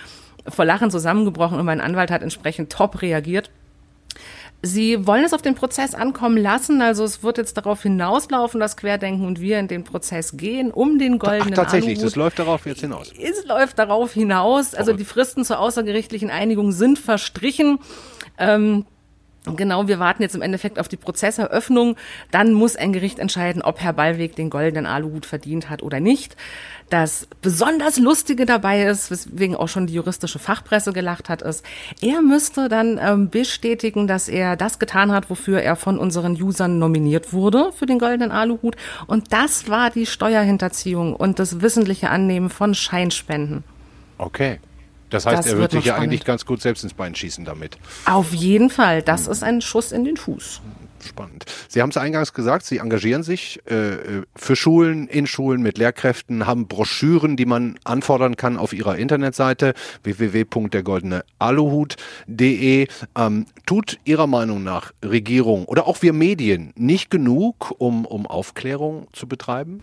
vor 0.47 0.65
Lachen 0.65 0.91
zusammengebrochen 0.91 1.59
und 1.59 1.67
mein 1.67 1.81
Anwalt 1.81 2.11
hat 2.11 2.23
entsprechend 2.23 2.71
top 2.71 3.03
reagiert. 3.03 3.51
Sie 4.61 5.07
wollen 5.07 5.25
es 5.25 5.33
auf 5.33 5.43
den 5.43 5.55
Prozess 5.55 5.95
ankommen 5.95 6.37
lassen, 6.37 6.83
also 6.83 7.05
es 7.05 7.23
wird 7.23 7.39
jetzt 7.39 7.57
darauf 7.57 7.83
hinauslaufen, 7.83 8.59
dass 8.59 8.77
Querdenken 8.77 9.25
und 9.25 9.41
wir 9.41 9.61
in 9.61 9.69
den 9.69 9.85
Prozess 9.85 10.37
gehen, 10.37 10.73
um 10.73 10.99
den 10.99 11.15
Ach, 11.15 11.27
goldenen 11.27 11.55
tatsächlich, 11.55 11.99
Aluhut. 11.99 12.07
das 12.07 12.17
läuft 12.17 12.39
darauf 12.41 12.67
jetzt 12.67 12.81
hinaus. 12.81 13.13
Es 13.21 13.45
läuft 13.47 13.79
darauf 13.79 14.13
hinaus. 14.13 14.75
Also 14.75 14.95
die 14.95 15.05
Fristen 15.05 15.45
zur 15.45 15.61
außergerichtlichen 15.61 16.31
Einigung 16.31 16.73
sind 16.73 16.99
verstrichen. 16.99 17.79
Ähm, 18.37 18.85
Genau, 19.57 19.89
wir 19.89 19.99
warten 19.99 20.23
jetzt 20.23 20.35
im 20.35 20.43
Endeffekt 20.43 20.79
auf 20.79 20.89
die 20.89 20.97
Prozesseröffnung. 20.97 21.97
Dann 22.31 22.53
muss 22.53 22.77
ein 22.77 22.93
Gericht 22.93 23.19
entscheiden, 23.19 23.63
ob 23.63 23.81
Herr 23.81 23.93
Ballweg 23.93 24.37
den 24.37 24.51
goldenen 24.51 24.87
Aluhut 24.87 25.27
verdient 25.27 25.71
hat 25.71 25.83
oder 25.83 26.01
nicht. 26.01 26.37
Das 26.91 27.29
besonders 27.43 27.99
Lustige 27.99 28.47
dabei 28.47 28.85
ist, 28.85 29.11
weswegen 29.11 29.55
auch 29.55 29.69
schon 29.69 29.87
die 29.87 29.95
juristische 29.95 30.39
Fachpresse 30.39 30.93
gelacht 30.93 31.29
hat, 31.29 31.43
ist, 31.43 31.65
er 32.01 32.23
müsste 32.23 32.69
dann 32.69 32.99
ähm, 33.03 33.29
bestätigen, 33.29 34.07
dass 34.07 34.29
er 34.29 34.57
das 34.57 34.79
getan 34.79 35.13
hat, 35.13 35.29
wofür 35.29 35.61
er 35.61 35.77
von 35.77 35.99
unseren 35.99 36.41
Usern 36.41 36.79
nominiert 36.79 37.33
wurde 37.33 37.73
für 37.73 37.87
den 37.87 37.99
goldenen 37.99 38.31
Aluhut. 38.31 38.77
Und 39.07 39.33
das 39.33 39.69
war 39.69 39.91
die 39.91 40.07
Steuerhinterziehung 40.07 41.15
und 41.15 41.39
das 41.39 41.61
wissentliche 41.61 42.09
Annehmen 42.09 42.49
von 42.49 42.75
Scheinspenden. 42.75 43.65
Okay. 44.17 44.59
Das 45.11 45.27
heißt, 45.27 45.39
Das 45.39 45.47
er 45.47 45.59
wird 45.59 45.73
sich 45.73 45.87
ja 45.87 45.97
eigentlich 45.97 46.25
ganz 46.25 46.45
gut 46.45 46.61
selbst 46.61 46.83
ins 46.83 46.95
Bein 46.95 47.15
schießen 47.15 47.45
damit. 47.45 47.79
Auf 48.05 48.35
jeden 48.35 48.71
Fall, 48.71 49.03
das 49.03 49.27
ist 49.27 49.43
ein 49.43 49.61
Schuss 49.61 49.93
in 49.93 50.05
den 50.05 50.17
Fuß. 50.17 50.61
Spannend. 51.07 51.45
Sie 51.69 51.81
haben 51.81 51.91
es 51.91 51.97
eingangs 51.97 52.33
gesagt, 52.33 52.67
Sie 52.67 52.79
engagieren 52.79 53.23
sich 53.23 53.61
äh, 53.71 53.75
äh, 53.75 54.23
für 54.35 54.57
Schulen, 54.57 55.07
in 55.07 55.29
Schulen 55.29 55.63
mit 55.63 55.79
Lehrkräften, 55.79 56.45
haben 56.47 56.67
Broschüren, 56.67 57.37
die 57.37 57.47
man 57.47 57.79
anfordern 57.85 58.35
kann 58.37 58.57
auf 58.57 58.73
Ihrer 58.73 58.97
Internetseite 58.97 59.75
www.dergoldenealuhut.de. 60.03 62.89
Ähm, 63.17 63.47
tut 63.65 64.01
Ihrer 64.05 64.27
Meinung 64.27 64.65
nach 64.65 64.93
Regierung 65.05 65.67
oder 65.67 65.87
auch 65.87 66.03
wir 66.03 66.13
Medien 66.13 66.73
nicht 66.77 67.11
genug, 67.11 67.77
um, 67.79 68.05
um 68.05 68.27
Aufklärung 68.27 69.07
zu 69.13 69.29
betreiben? 69.29 69.83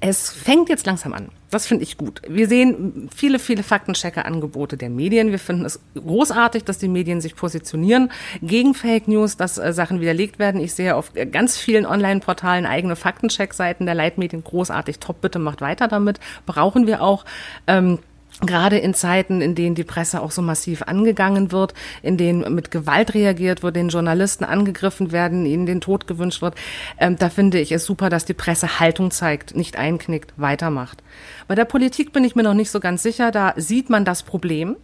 Es 0.00 0.30
fängt 0.30 0.68
jetzt 0.68 0.86
langsam 0.86 1.12
an. 1.12 1.28
Das 1.52 1.66
finde 1.66 1.84
ich 1.84 1.98
gut. 1.98 2.22
Wir 2.26 2.48
sehen 2.48 3.10
viele, 3.14 3.38
viele 3.38 3.62
Faktenchecker-Angebote 3.62 4.78
der 4.78 4.88
Medien. 4.88 5.32
Wir 5.32 5.38
finden 5.38 5.66
es 5.66 5.80
großartig, 5.94 6.64
dass 6.64 6.78
die 6.78 6.88
Medien 6.88 7.20
sich 7.20 7.36
positionieren 7.36 8.10
gegen 8.40 8.72
Fake 8.72 9.06
News, 9.06 9.36
dass 9.36 9.58
äh, 9.58 9.74
Sachen 9.74 10.00
widerlegt 10.00 10.38
werden. 10.38 10.62
Ich 10.62 10.72
sehe 10.72 10.96
auf 10.96 11.14
äh, 11.14 11.26
ganz 11.26 11.58
vielen 11.58 11.84
Online-Portalen 11.84 12.64
eigene 12.64 12.96
Faktencheck-Seiten 12.96 13.84
der 13.84 13.94
Leitmedien 13.94 14.42
großartig. 14.42 14.98
Top, 14.98 15.20
bitte 15.20 15.38
macht 15.38 15.60
weiter 15.60 15.88
damit. 15.88 16.20
Brauchen 16.46 16.86
wir 16.86 17.02
auch. 17.02 17.26
Ähm, 17.66 17.98
Gerade 18.40 18.78
in 18.78 18.94
Zeiten, 18.94 19.40
in 19.40 19.54
denen 19.54 19.74
die 19.74 19.84
Presse 19.84 20.20
auch 20.20 20.30
so 20.30 20.42
massiv 20.42 20.82
angegangen 20.82 21.52
wird, 21.52 21.74
in 22.02 22.16
denen 22.16 22.54
mit 22.54 22.70
Gewalt 22.70 23.14
reagiert 23.14 23.62
wird, 23.62 23.76
den 23.76 23.90
Journalisten 23.90 24.44
angegriffen 24.44 25.12
werden, 25.12 25.46
ihnen 25.46 25.66
den 25.66 25.80
Tod 25.80 26.06
gewünscht 26.06 26.42
wird, 26.42 26.54
ähm, 26.98 27.16
da 27.16 27.28
finde 27.28 27.60
ich 27.60 27.72
es 27.72 27.84
super, 27.84 28.08
dass 28.08 28.24
die 28.24 28.34
Presse 28.34 28.80
Haltung 28.80 29.10
zeigt, 29.10 29.54
nicht 29.54 29.76
einknickt, 29.76 30.32
weitermacht. 30.36 31.02
Bei 31.46 31.54
der 31.54 31.66
Politik 31.66 32.12
bin 32.12 32.24
ich 32.24 32.34
mir 32.34 32.42
noch 32.42 32.54
nicht 32.54 32.70
so 32.70 32.80
ganz 32.80 33.02
sicher, 33.02 33.30
da 33.30 33.52
sieht 33.56 33.90
man 33.90 34.04
das 34.04 34.22
Problem. 34.22 34.76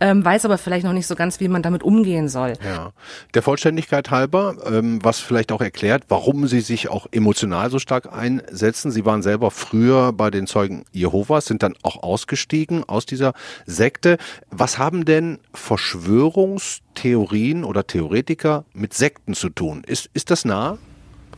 Ähm, 0.00 0.24
weiß 0.24 0.44
aber 0.44 0.58
vielleicht 0.58 0.84
noch 0.84 0.92
nicht 0.92 1.06
so 1.06 1.14
ganz, 1.14 1.40
wie 1.40 1.48
man 1.48 1.62
damit 1.62 1.82
umgehen 1.82 2.28
soll. 2.28 2.54
Ja. 2.64 2.92
Der 3.34 3.42
Vollständigkeit 3.42 4.10
halber, 4.10 4.56
ähm, 4.66 4.98
was 5.02 5.18
vielleicht 5.18 5.52
auch 5.52 5.60
erklärt, 5.60 6.04
warum 6.08 6.46
Sie 6.46 6.60
sich 6.60 6.88
auch 6.88 7.06
emotional 7.10 7.70
so 7.70 7.78
stark 7.78 8.12
einsetzen. 8.12 8.90
Sie 8.90 9.04
waren 9.04 9.22
selber 9.22 9.50
früher 9.50 10.12
bei 10.12 10.30
den 10.30 10.46
Zeugen 10.46 10.84
Jehovas, 10.92 11.46
sind 11.46 11.62
dann 11.62 11.74
auch 11.82 12.02
ausgestiegen 12.02 12.84
aus 12.84 13.06
dieser 13.06 13.32
Sekte. 13.66 14.18
Was 14.50 14.78
haben 14.78 15.04
denn 15.04 15.38
Verschwörungstheorien 15.52 17.64
oder 17.64 17.86
Theoretiker 17.86 18.64
mit 18.72 18.94
Sekten 18.94 19.34
zu 19.34 19.48
tun? 19.48 19.82
Ist, 19.86 20.10
ist 20.14 20.30
das 20.30 20.44
nah? 20.44 20.78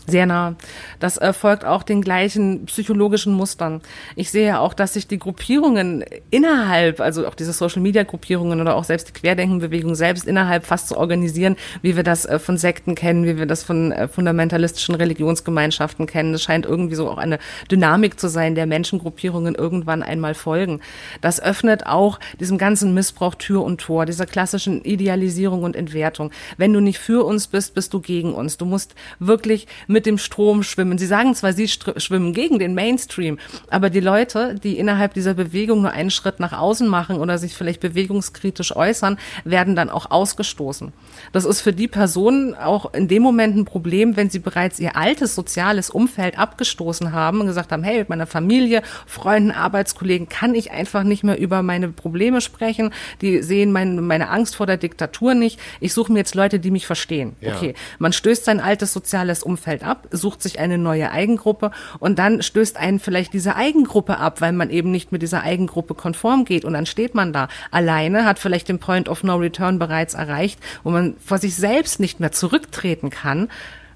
Sehr 0.06 0.26
nah. 0.26 0.56
Das 0.98 1.18
äh, 1.18 1.32
folgt 1.32 1.64
auch 1.64 1.82
den 1.82 2.02
gleichen 2.02 2.64
psychologischen 2.66 3.32
Mustern. 3.32 3.80
Ich 4.16 4.30
sehe 4.30 4.58
auch, 4.58 4.74
dass 4.74 4.94
sich 4.94 5.06
die 5.06 5.18
Gruppierungen 5.18 6.04
innerhalb, 6.30 7.00
also 7.00 7.26
auch 7.26 7.34
diese 7.34 7.52
Social-Media-Gruppierungen 7.52 8.60
oder 8.60 8.76
auch 8.76 8.84
selbst 8.84 9.08
die 9.08 9.12
Querdenkenbewegung 9.12 9.94
selbst 9.94 10.26
innerhalb 10.26 10.66
fast 10.66 10.88
zu 10.88 10.96
organisieren, 10.96 11.56
wie 11.82 11.96
wir 11.96 12.02
das 12.02 12.24
äh, 12.26 12.38
von 12.38 12.56
Sekten 12.56 12.94
kennen, 12.94 13.24
wie 13.24 13.38
wir 13.38 13.46
das 13.46 13.62
von 13.62 13.92
äh, 13.92 14.08
fundamentalistischen 14.08 14.94
Religionsgemeinschaften 14.94 16.06
kennen. 16.06 16.32
Das 16.32 16.42
scheint 16.42 16.66
irgendwie 16.66 16.96
so 16.96 17.08
auch 17.08 17.18
eine 17.18 17.38
Dynamik 17.70 18.18
zu 18.18 18.28
sein, 18.28 18.54
der 18.54 18.66
Menschengruppierungen 18.66 19.54
irgendwann 19.54 20.02
einmal 20.02 20.34
folgen. 20.34 20.80
Das 21.20 21.40
öffnet 21.40 21.86
auch 21.86 22.18
diesem 22.40 22.58
ganzen 22.58 22.94
Missbrauch 22.94 23.34
Tür 23.34 23.62
und 23.62 23.80
Tor, 23.80 24.06
dieser 24.06 24.26
klassischen 24.26 24.82
Idealisierung 24.82 25.62
und 25.62 25.76
Entwertung. 25.76 26.30
Wenn 26.56 26.72
du 26.72 26.80
nicht 26.80 26.98
für 26.98 27.24
uns 27.24 27.46
bist, 27.46 27.74
bist 27.74 27.94
du 27.94 28.00
gegen 28.00 28.34
uns. 28.34 28.56
Du 28.56 28.64
musst 28.64 28.94
wirklich 29.18 29.66
mit 29.90 30.06
dem 30.06 30.18
Strom 30.18 30.62
schwimmen. 30.62 30.98
Sie 30.98 31.06
sagen 31.06 31.34
zwar, 31.34 31.52
sie 31.52 31.68
schwimmen 31.68 32.32
gegen 32.32 32.58
den 32.58 32.74
Mainstream, 32.74 33.38
aber 33.70 33.90
die 33.90 34.00
Leute, 34.00 34.54
die 34.54 34.78
innerhalb 34.78 35.14
dieser 35.14 35.34
Bewegung 35.34 35.82
nur 35.82 35.90
einen 35.90 36.12
Schritt 36.12 36.38
nach 36.38 36.52
außen 36.52 36.86
machen 36.86 37.16
oder 37.16 37.38
sich 37.38 37.54
vielleicht 37.54 37.80
bewegungskritisch 37.80 38.74
äußern, 38.74 39.18
werden 39.44 39.74
dann 39.74 39.90
auch 39.90 40.10
ausgestoßen. 40.10 40.92
Das 41.32 41.44
ist 41.44 41.60
für 41.60 41.72
die 41.72 41.88
Personen 41.88 42.54
auch 42.54 42.94
in 42.94 43.08
dem 43.08 43.22
Moment 43.22 43.56
ein 43.56 43.64
Problem, 43.64 44.16
wenn 44.16 44.30
sie 44.30 44.38
bereits 44.38 44.78
ihr 44.78 44.96
altes 44.96 45.34
soziales 45.34 45.90
Umfeld 45.90 46.38
abgestoßen 46.38 47.12
haben 47.12 47.40
und 47.40 47.48
gesagt 47.48 47.72
haben, 47.72 47.82
hey, 47.82 47.98
mit 47.98 48.08
meiner 48.08 48.28
Familie, 48.28 48.82
Freunden, 49.06 49.50
Arbeitskollegen 49.50 50.28
kann 50.28 50.54
ich 50.54 50.70
einfach 50.70 51.02
nicht 51.02 51.24
mehr 51.24 51.38
über 51.38 51.62
meine 51.62 51.88
Probleme 51.88 52.40
sprechen. 52.40 52.92
Die 53.22 53.42
sehen 53.42 53.72
mein, 53.72 54.06
meine 54.06 54.28
Angst 54.28 54.54
vor 54.54 54.66
der 54.66 54.76
Diktatur 54.76 55.34
nicht. 55.34 55.58
Ich 55.80 55.92
suche 55.92 56.12
mir 56.12 56.20
jetzt 56.20 56.36
Leute, 56.36 56.60
die 56.60 56.70
mich 56.70 56.86
verstehen. 56.86 57.34
Ja. 57.40 57.56
Okay, 57.56 57.74
man 57.98 58.12
stößt 58.12 58.44
sein 58.44 58.60
altes 58.60 58.92
soziales 58.92 59.42
Umfeld 59.42 59.79
halt 59.80 59.88
ab, 59.88 60.08
sucht 60.10 60.42
sich 60.42 60.58
eine 60.58 60.78
neue 60.78 61.10
Eigengruppe 61.10 61.70
und 61.98 62.18
dann 62.18 62.42
stößt 62.42 62.76
einen 62.76 62.98
vielleicht 62.98 63.32
diese 63.32 63.56
Eigengruppe 63.56 64.18
ab, 64.18 64.40
weil 64.40 64.52
man 64.52 64.70
eben 64.70 64.90
nicht 64.90 65.12
mit 65.12 65.22
dieser 65.22 65.42
Eigengruppe 65.42 65.94
konform 65.94 66.44
geht 66.44 66.64
und 66.64 66.72
dann 66.72 66.86
steht 66.86 67.14
man 67.14 67.32
da 67.32 67.48
alleine, 67.70 68.24
hat 68.24 68.38
vielleicht 68.38 68.68
den 68.68 68.78
Point 68.78 69.08
of 69.08 69.22
No 69.22 69.36
Return 69.36 69.78
bereits 69.78 70.14
erreicht, 70.14 70.60
wo 70.82 70.90
man 70.90 71.16
vor 71.24 71.38
sich 71.38 71.56
selbst 71.56 72.00
nicht 72.00 72.20
mehr 72.20 72.32
zurücktreten 72.32 73.10
kann. 73.10 73.48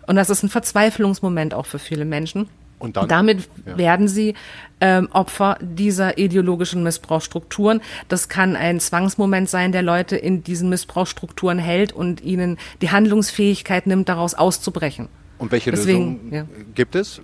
Und 0.06 0.16
das 0.16 0.30
ist 0.30 0.42
ein 0.42 0.50
Verzweiflungsmoment 0.50 1.54
auch 1.54 1.66
für 1.66 1.78
viele 1.78 2.04
Menschen. 2.04 2.48
Und 2.78 2.96
dann, 2.96 3.08
damit 3.08 3.48
ja. 3.64 3.78
werden 3.78 4.08
sie 4.08 4.34
ähm, 4.80 5.08
Opfer 5.12 5.56
dieser 5.60 6.18
ideologischen 6.18 6.82
Missbrauchsstrukturen. 6.82 7.80
Das 8.08 8.28
kann 8.28 8.56
ein 8.56 8.80
Zwangsmoment 8.80 9.48
sein, 9.48 9.72
der 9.72 9.82
Leute 9.82 10.16
in 10.16 10.44
diesen 10.44 10.68
Missbrauchsstrukturen 10.68 11.58
hält 11.58 11.92
und 11.92 12.22
ihnen 12.22 12.58
die 12.82 12.90
Handlungsfähigkeit 12.90 13.86
nimmt, 13.86 14.10
daraus 14.10 14.34
auszubrechen. 14.34 15.08
Und 15.44 15.52
welche 15.52 15.70
Deswegen, 15.70 16.30
Lösungen 16.30 16.32
ja. 16.32 16.46
gibt 16.74 16.94
es? 16.94 17.20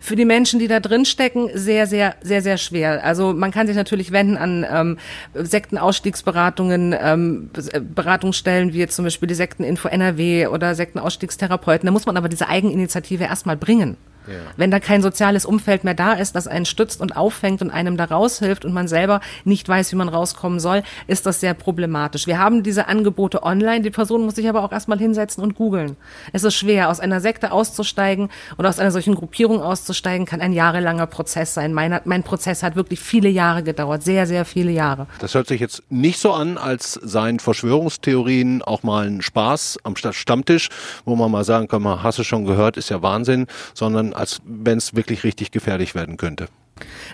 für 0.00 0.16
die 0.16 0.24
Menschen, 0.24 0.58
die 0.58 0.66
da 0.66 0.80
drin 0.80 1.04
stecken, 1.04 1.48
sehr, 1.54 1.86
sehr, 1.86 2.16
sehr, 2.22 2.42
sehr 2.42 2.58
schwer. 2.58 3.04
Also 3.04 3.32
man 3.32 3.52
kann 3.52 3.68
sich 3.68 3.76
natürlich 3.76 4.10
wenden 4.10 4.36
an 4.36 4.66
ähm, 4.68 4.98
Sektenausstiegsberatungen, 5.34 6.92
ähm, 7.00 7.50
Beratungsstellen 7.94 8.72
wie 8.72 8.78
jetzt 8.78 8.96
zum 8.96 9.04
Beispiel 9.04 9.28
die 9.28 9.34
Sekteninfo 9.34 9.86
NRW 9.86 10.48
oder 10.48 10.74
Sektenausstiegstherapeuten. 10.74 11.86
Da 11.86 11.92
muss 11.92 12.04
man 12.04 12.16
aber 12.16 12.28
diese 12.28 12.48
Eigeninitiative 12.48 13.22
erstmal 13.22 13.56
bringen. 13.56 13.96
Ja. 14.26 14.34
Wenn 14.56 14.70
da 14.70 14.80
kein 14.80 15.02
soziales 15.02 15.44
Umfeld 15.44 15.84
mehr 15.84 15.94
da 15.94 16.12
ist, 16.12 16.34
das 16.36 16.46
einen 16.46 16.64
stützt 16.64 17.00
und 17.00 17.16
auffängt 17.16 17.62
und 17.62 17.70
einem 17.70 17.96
da 17.96 18.04
raushilft 18.04 18.64
und 18.64 18.72
man 18.72 18.88
selber 18.88 19.20
nicht 19.44 19.68
weiß, 19.68 19.92
wie 19.92 19.96
man 19.96 20.08
rauskommen 20.08 20.60
soll, 20.60 20.82
ist 21.06 21.26
das 21.26 21.40
sehr 21.40 21.54
problematisch. 21.54 22.26
Wir 22.26 22.38
haben 22.38 22.62
diese 22.62 22.88
Angebote 22.88 23.42
online, 23.42 23.80
die 23.82 23.90
Person 23.90 24.24
muss 24.24 24.36
sich 24.36 24.48
aber 24.48 24.62
auch 24.62 24.72
erstmal 24.72 24.98
hinsetzen 24.98 25.42
und 25.42 25.54
googeln. 25.54 25.96
Es 26.32 26.44
ist 26.44 26.54
schwer, 26.54 26.88
aus 26.88 27.00
einer 27.00 27.20
Sekte 27.20 27.52
auszusteigen 27.52 28.28
oder 28.58 28.68
aus 28.68 28.78
einer 28.78 28.90
solchen 28.90 29.14
Gruppierung 29.14 29.60
auszusteigen, 29.60 30.26
kann 30.26 30.40
ein 30.40 30.52
jahrelanger 30.52 31.06
Prozess 31.06 31.54
sein. 31.54 31.72
Mein, 31.72 32.00
mein 32.04 32.22
Prozess 32.22 32.62
hat 32.62 32.76
wirklich 32.76 33.00
viele 33.00 33.28
Jahre 33.28 33.62
gedauert, 33.62 34.02
sehr, 34.02 34.26
sehr 34.26 34.44
viele 34.44 34.70
Jahre. 34.70 35.06
Das 35.20 35.34
hört 35.34 35.48
sich 35.48 35.60
jetzt 35.60 35.82
nicht 35.90 36.18
so 36.18 36.32
an, 36.32 36.58
als 36.58 36.94
seien 36.94 37.40
Verschwörungstheorien 37.40 38.62
auch 38.62 38.82
mal 38.82 39.06
ein 39.06 39.22
Spaß 39.22 39.78
am 39.82 39.94
Stammtisch, 39.96 40.68
wo 41.04 41.16
man 41.16 41.30
mal 41.30 41.44
sagen 41.44 41.68
kann, 41.68 41.82
hast 42.02 42.18
du 42.18 42.24
schon 42.24 42.44
gehört, 42.44 42.76
ist 42.76 42.90
ja 42.90 43.02
Wahnsinn, 43.02 43.46
sondern 43.74 44.11
als 44.14 44.40
wenn 44.44 44.78
es 44.78 44.94
wirklich 44.94 45.24
richtig 45.24 45.50
gefährlich 45.50 45.94
werden 45.94 46.16
könnte. 46.16 46.48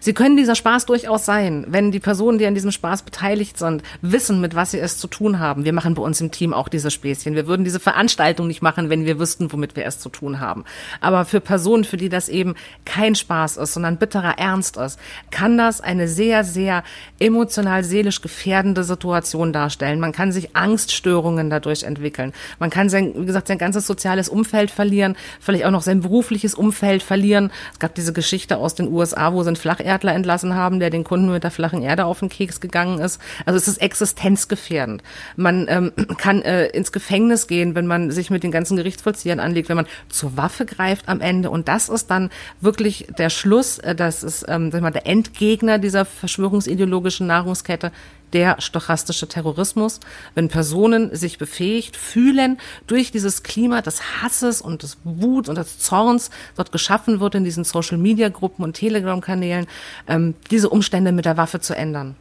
Sie 0.01 0.13
können 0.13 0.37
dieser 0.37 0.55
Spaß 0.55 0.87
durchaus 0.87 1.25
sein, 1.25 1.67
wenn 1.69 1.91
die 1.91 2.01
Personen, 2.01 2.39
die 2.39 2.47
an 2.47 2.55
diesem 2.55 2.71
Spaß 2.71 3.03
beteiligt 3.03 3.59
sind, 3.59 3.83
wissen, 4.01 4.41
mit 4.41 4.55
was 4.55 4.71
sie 4.71 4.79
es 4.79 4.99
zu 4.99 5.09
tun 5.09 5.39
haben. 5.39 5.65
Wir 5.65 5.73
machen 5.73 5.95
bei 5.95 6.03
uns 6.03 6.21
im 6.21 6.31
Team 6.31 6.55
auch 6.55 6.69
diese 6.69 6.91
Späßchen. 6.91 7.35
Wir 7.35 7.47
würden 7.47 7.65
diese 7.65 7.81
Veranstaltung 7.81 8.47
nicht 8.47 8.63
machen, 8.63 8.91
wenn 8.91 9.07
wir 9.07 9.19
wüssten, 9.19 9.53
womit 9.53 9.77
wir 9.77 9.87
es 9.87 9.99
zu 9.99 10.09
tun 10.09 10.41
haben. 10.41 10.65
Aber 11.01 11.25
für 11.25 11.41
Personen, 11.41 11.85
für 11.85 11.97
die 11.97 12.09
das 12.09 12.29
eben 12.29 12.55
kein 12.85 13.15
Spaß 13.15 13.57
ist, 13.57 13.75
sondern 13.75 13.97
bitterer 13.97 14.39
Ernst 14.39 14.77
ist, 14.77 14.99
kann 15.31 15.59
das 15.59 15.81
eine 15.81 16.09
sehr, 16.09 16.45
sehr 16.45 16.85
emotional, 17.19 17.85
seelisch 17.85 18.23
gefährdende 18.23 18.85
Situation 18.85 19.53
darstellen. 19.53 20.01
Man 20.01 20.13
kann 20.13 20.33
sich 20.33 20.57
Angststörungen 20.57 21.51
dadurch 21.51 21.83
entwickeln. 21.83 22.33
Man 22.59 22.71
kann 22.71 22.89
sein, 22.89 23.13
wie 23.17 23.27
gesagt, 23.27 23.49
sein 23.49 23.59
ganzes 23.59 23.87
soziales 23.87 24.29
Umfeld 24.29 24.71
verlieren, 24.71 25.17
vielleicht 25.41 25.65
auch 25.65 25.71
noch 25.71 25.83
sein 25.83 26.01
berufliches 26.01 26.55
Umfeld 26.55 27.03
verlieren. 27.03 27.51
Es 27.73 27.79
gab 27.79 27.95
diese 27.95 28.13
Geschichte 28.13 28.57
aus 28.57 28.75
den 28.75 28.93
USA, 28.93 29.33
wo 29.33 29.43
sie 29.43 29.49
einen 29.49 29.57
Flacherdler 29.59 30.15
entlassen 30.15 30.55
haben, 30.55 30.81
der 30.81 30.91
den 30.91 31.05
Kunden 31.05 31.31
mit 31.31 31.45
der 31.45 31.51
flachen 31.51 31.83
Erde 31.83 32.05
auf 32.05 32.21
den 32.21 32.29
Keks 32.29 32.61
gegangen 32.61 32.99
ist. 32.99 33.21
Also 33.47 33.57
es 33.57 33.69
ist 33.69 33.79
existenzgefährdend. 33.79 35.03
Man 35.37 35.67
ähm, 35.69 35.93
kann 36.19 36.43
äh, 36.43 36.67
ins 36.67 36.93
Gefängnis 36.93 37.47
gehen, 37.47 37.75
wenn 37.75 37.87
man 37.87 38.11
sich 38.11 38.31
mit 38.31 38.43
den 38.43 38.51
ganzen 38.51 38.77
Gerichtsvollziehern 38.77 39.41
anlegt, 39.41 39.69
wenn 39.69 39.77
man 39.77 39.87
zur 40.09 40.37
Waffe 40.37 40.67
greift 40.67 41.09
am 41.09 41.21
Ende. 41.21 41.51
Und 41.51 41.69
das 41.69 41.89
ist 41.89 42.11
dann 42.11 42.31
wirklich 42.61 43.07
der 43.19 43.31
Schluss, 43.31 43.79
äh, 43.79 43.95
das 43.95 44.23
ist 44.23 44.45
ähm, 44.49 44.71
sag 44.71 44.83
mal, 44.83 44.91
der 44.91 45.07
Endgegner 45.07 45.79
dieser 45.79 46.05
verschwörungsideologischen 46.05 47.27
Nahrungskette, 47.27 47.93
der 48.33 48.61
stochastische 48.61 49.29
Terrorismus, 49.29 50.01
wenn 50.35 50.49
Personen 50.49 51.15
sich 51.15 51.39
befähigt 51.39 51.97
fühlen, 51.97 52.59
durch 52.87 53.11
dieses 53.11 53.43
Klima 53.43 53.83
des 53.83 54.23
Hasses 54.23 54.61
und 54.61 54.83
des 54.83 54.99
Wut 55.05 55.49
und 55.49 55.57
des 55.57 55.79
Zorns 55.79 56.31
dort 56.57 56.73
geschaffen 56.73 57.21
wird 57.21 57.35
in 57.35 57.45
diesen 57.45 57.65
Social-Media-Gruppen 57.65 58.65
und 58.65 58.75
Telegram-Kanälen, 58.75 59.67
ähm, 60.07 60.35
diese 60.51 60.69
Umstände 60.69 61.13
mit 61.13 61.25
der 61.25 61.37
Waffe 61.37 61.61
zu 61.61 61.75
ändern. 61.75 62.17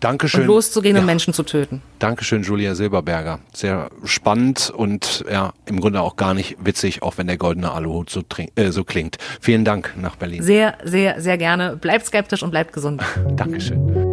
Dankeschön. 0.00 0.42
Und 0.42 0.46
loszugehen 0.46 0.96
ja. 0.96 1.00
und 1.00 1.06
Menschen 1.06 1.34
zu 1.34 1.42
töten. 1.42 1.82
Dankeschön, 1.98 2.42
Julia 2.42 2.74
Silberberger. 2.74 3.40
Sehr 3.52 3.90
spannend 4.04 4.70
und 4.70 5.24
ja, 5.30 5.52
im 5.66 5.80
Grunde 5.80 6.00
auch 6.00 6.16
gar 6.16 6.34
nicht 6.34 6.56
witzig, 6.60 7.02
auch 7.02 7.18
wenn 7.18 7.26
der 7.26 7.36
goldene 7.36 7.72
Aluhut 7.72 8.10
so, 8.10 8.22
äh, 8.54 8.70
so 8.70 8.84
klingt. 8.84 9.18
Vielen 9.40 9.64
Dank 9.64 9.94
nach 10.00 10.16
Berlin. 10.16 10.42
Sehr, 10.42 10.78
sehr, 10.84 11.20
sehr 11.20 11.38
gerne. 11.38 11.76
Bleibt 11.76 12.06
skeptisch 12.06 12.42
und 12.42 12.50
bleibt 12.50 12.72
gesund. 12.72 13.02
Dankeschön. 13.36 14.07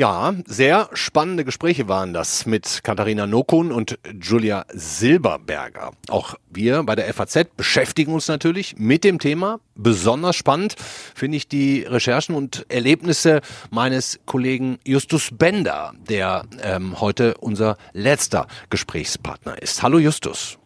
Ja, 0.00 0.32
sehr 0.46 0.88
spannende 0.92 1.44
Gespräche 1.44 1.88
waren 1.88 2.12
das 2.12 2.46
mit 2.46 2.84
Katharina 2.84 3.26
Nokun 3.26 3.72
und 3.72 3.98
Julia 4.22 4.64
Silberberger. 4.68 5.90
Auch 6.08 6.36
wir 6.48 6.84
bei 6.84 6.94
der 6.94 7.12
FAZ 7.12 7.48
beschäftigen 7.56 8.14
uns 8.14 8.28
natürlich 8.28 8.76
mit 8.78 9.02
dem 9.02 9.18
Thema. 9.18 9.58
Besonders 9.74 10.36
spannend 10.36 10.76
finde 10.78 11.36
ich 11.36 11.48
die 11.48 11.82
Recherchen 11.82 12.36
und 12.36 12.64
Erlebnisse 12.68 13.40
meines 13.72 14.20
Kollegen 14.24 14.78
Justus 14.84 15.30
Bender, 15.36 15.94
der 16.08 16.44
ähm, 16.62 17.00
heute 17.00 17.34
unser 17.38 17.76
letzter 17.92 18.46
Gesprächspartner 18.70 19.60
ist. 19.60 19.82
Hallo 19.82 19.98
Justus. 19.98 20.60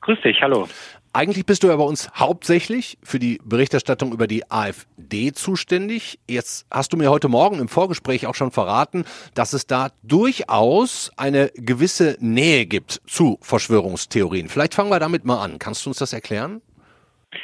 Grüß 0.00 0.20
dich, 0.22 0.42
hallo. 0.42 0.68
Eigentlich 1.16 1.46
bist 1.46 1.62
du 1.62 1.68
ja 1.68 1.76
bei 1.76 1.84
uns 1.84 2.10
hauptsächlich 2.18 2.98
für 3.04 3.20
die 3.20 3.38
Berichterstattung 3.44 4.12
über 4.12 4.26
die 4.26 4.50
AfD 4.50 5.30
zuständig. 5.30 6.18
Jetzt 6.28 6.66
hast 6.72 6.92
du 6.92 6.96
mir 6.96 7.08
heute 7.08 7.28
Morgen 7.28 7.60
im 7.60 7.68
Vorgespräch 7.68 8.26
auch 8.26 8.34
schon 8.34 8.50
verraten, 8.50 9.04
dass 9.36 9.52
es 9.52 9.68
da 9.68 9.90
durchaus 10.02 11.12
eine 11.16 11.52
gewisse 11.54 12.16
Nähe 12.18 12.66
gibt 12.66 13.00
zu 13.06 13.38
Verschwörungstheorien. 13.42 14.48
Vielleicht 14.48 14.74
fangen 14.74 14.90
wir 14.90 14.98
damit 14.98 15.24
mal 15.24 15.40
an. 15.40 15.60
Kannst 15.60 15.86
du 15.86 15.90
uns 15.90 15.98
das 15.98 16.12
erklären? 16.12 16.60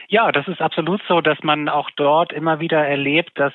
Ja, 0.09 0.33
das 0.33 0.49
ist 0.49 0.61
absolut 0.61 1.01
so, 1.07 1.21
dass 1.21 1.39
man 1.45 1.69
auch 1.69 1.91
dort 1.95 2.33
immer 2.33 2.59
wieder 2.59 2.85
erlebt, 2.85 3.31
dass 3.37 3.53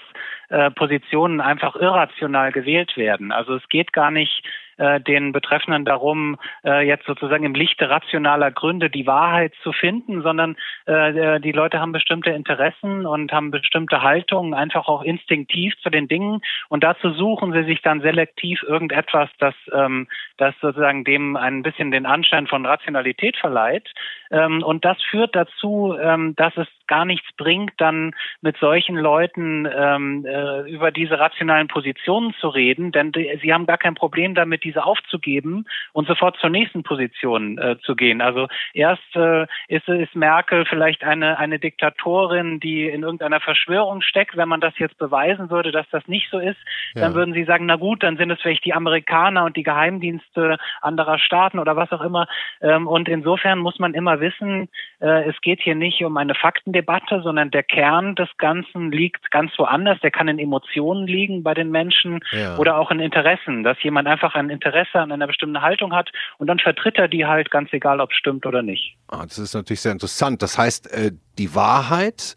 äh, 0.47 0.71
Positionen 0.71 1.41
einfach 1.41 1.75
irrational 1.75 2.54
gewählt 2.54 2.95
werden. 2.95 3.34
Also 3.34 3.56
es 3.56 3.67
geht 3.67 3.91
gar 3.91 4.12
nicht 4.12 4.43
äh, 4.77 4.99
den 4.99 5.31
Betreffenden 5.31 5.85
darum, 5.85 6.38
äh, 6.65 6.85
jetzt 6.85 7.05
sozusagen 7.05 7.45
im 7.45 7.55
Lichte 7.55 7.89
rationaler 7.89 8.51
Gründe 8.51 8.89
die 8.89 9.07
Wahrheit 9.07 9.53
zu 9.63 9.71
finden, 9.71 10.21
sondern 10.21 10.55
äh, 10.85 11.39
die 11.39 11.51
Leute 11.51 11.79
haben 11.79 11.91
bestimmte 11.91 12.31
Interessen 12.31 13.05
und 13.05 13.31
haben 13.31 13.51
bestimmte 13.51 14.01
Haltungen, 14.01 14.53
einfach 14.53 14.88
auch 14.88 15.03
instinktiv 15.03 15.73
zu 15.81 15.89
den 15.89 16.07
Dingen. 16.07 16.41
Und 16.69 16.83
dazu 16.83 17.11
suchen 17.11 17.53
sie 17.53 17.63
sich 17.63 17.81
dann 17.81 18.01
selektiv 18.01 18.63
irgendetwas, 18.63 19.29
das, 19.39 19.55
ähm, 19.73 20.07
das 20.38 20.53
sozusagen 20.61 21.03
dem 21.03 21.38
ein 21.38 21.63
bisschen 21.63 21.91
den 21.91 22.05
Anschein 22.05 22.47
von 22.47 22.65
Rationalität 22.65 23.38
verleiht. 23.38 23.89
Ähm, 24.31 24.61
und 24.63 24.83
das 24.83 25.01
führt 25.03 25.35
dazu, 25.35 25.95
ähm, 26.01 26.35
dass 26.35 26.55
es 26.57 26.67
gar 26.88 27.05
nichts 27.05 27.27
bringt, 27.38 27.71
dann 27.77 28.13
mit 28.41 28.57
solchen 28.57 28.95
Leuten 28.95 29.67
ähm, 29.73 30.25
äh, 30.25 30.69
über 30.69 30.91
diese 30.91 31.19
rationalen 31.19 31.67
Positionen 31.67 32.33
zu 32.39 32.49
reden, 32.49 32.91
denn 32.91 33.11
die, 33.11 33.39
sie 33.41 33.53
haben 33.53 33.65
gar 33.65 33.77
kein 33.77 33.95
Problem 33.95 34.35
damit, 34.35 34.64
diese 34.65 34.84
aufzugeben 34.84 35.65
und 35.93 36.08
sofort 36.08 36.38
zur 36.38 36.49
nächsten 36.49 36.84
Position 36.84 37.58
äh, 37.58 37.78
zu 37.80 37.95
gehen. 37.95 38.21
Also 38.21 38.47
erst 38.73 39.15
äh, 39.15 39.45
ist, 39.67 39.88
ist 39.88 40.15
Merkel 40.15 40.65
vielleicht 40.65 41.04
eine, 41.04 41.38
eine 41.38 41.60
Diktatorin, 41.60 42.60
die 42.60 42.89
in 42.89 43.04
irgendeiner 43.04 43.39
Verschwörung 43.39 44.01
steckt. 44.01 44.36
Wenn 44.36 44.49
man 44.49 44.60
das 44.60 44.78
jetzt 44.78 44.97
beweisen 44.97 45.49
würde, 45.49 45.71
dass 45.71 45.88
das 45.91 46.06
nicht 46.08 46.30
so 46.30 46.39
ist, 46.39 46.58
ja. 46.93 47.01
dann 47.01 47.13
würden 47.13 47.34
Sie 47.34 47.45
sagen, 47.45 47.65
na 47.67 47.75
gut, 47.78 48.04
dann 48.04 48.17
sind 48.17 48.32
es 48.32 48.41
vielleicht 48.41 48.65
die 48.65 48.73
Amerikaner 48.73 49.45
und 49.45 49.56
die 49.56 49.63
Geheimdienste 49.63 50.58
anderer 50.82 51.19
Staaten 51.19 51.60
oder 51.60 51.75
was 51.75 51.91
auch 51.91 52.01
immer. 52.01 52.28
Ähm, 52.62 52.88
und 52.88 53.08
insofern 53.08 53.60
muss 53.60 53.80
man 53.80 53.93
immer 53.93 54.19
wissen, 54.19 54.67
äh, 54.99 55.30
es 55.30 55.39
geht 55.41 55.62
hier 55.62 55.75
nicht 55.75 56.04
um 56.04 56.17
eine 56.17 56.36
Faktendebatte, 56.36 57.21
sondern 57.21 57.51
der 57.51 57.63
Kern 57.63 58.15
des 58.15 58.30
Ganzen 58.38 58.91
liegt 58.91 59.30
ganz 59.32 59.51
woanders. 59.58 59.99
Der 60.01 60.12
kann 60.12 60.28
in 60.28 60.39
Emotionen 60.39 61.08
liegen 61.08 61.43
bei 61.43 61.54
den 61.54 61.69
Menschen 61.71 62.19
ja. 62.32 62.58
oder 62.58 62.78
auch 62.78 62.91
in 62.91 62.99
Interessen, 62.99 63.63
dass 63.63 63.82
jemand 63.84 64.08
einfach 64.08 64.36
ein 64.36 64.49
Interesse 64.55 64.99
an 64.99 65.11
einer 65.11 65.27
bestimmten 65.27 65.61
Haltung 65.61 65.93
hat 65.93 66.11
und 66.37 66.47
dann 66.47 66.59
vertritt 66.59 66.97
er 66.97 67.07
die 67.07 67.25
halt 67.25 67.51
ganz 67.51 67.71
egal, 67.71 67.99
ob 67.99 68.11
es 68.11 68.17
stimmt 68.17 68.45
oder 68.45 68.61
nicht. 68.61 68.97
Ah, 69.07 69.23
das 69.23 69.37
ist 69.37 69.53
natürlich 69.53 69.81
sehr 69.81 69.91
interessant. 69.91 70.41
Das 70.41 70.57
heißt, 70.57 70.91
äh, 70.91 71.11
die 71.37 71.53
Wahrheit 71.53 72.35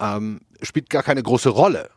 ähm, 0.00 0.40
spielt 0.62 0.90
gar 0.90 1.02
keine 1.02 1.22
große 1.22 1.50
Rolle. 1.50 1.88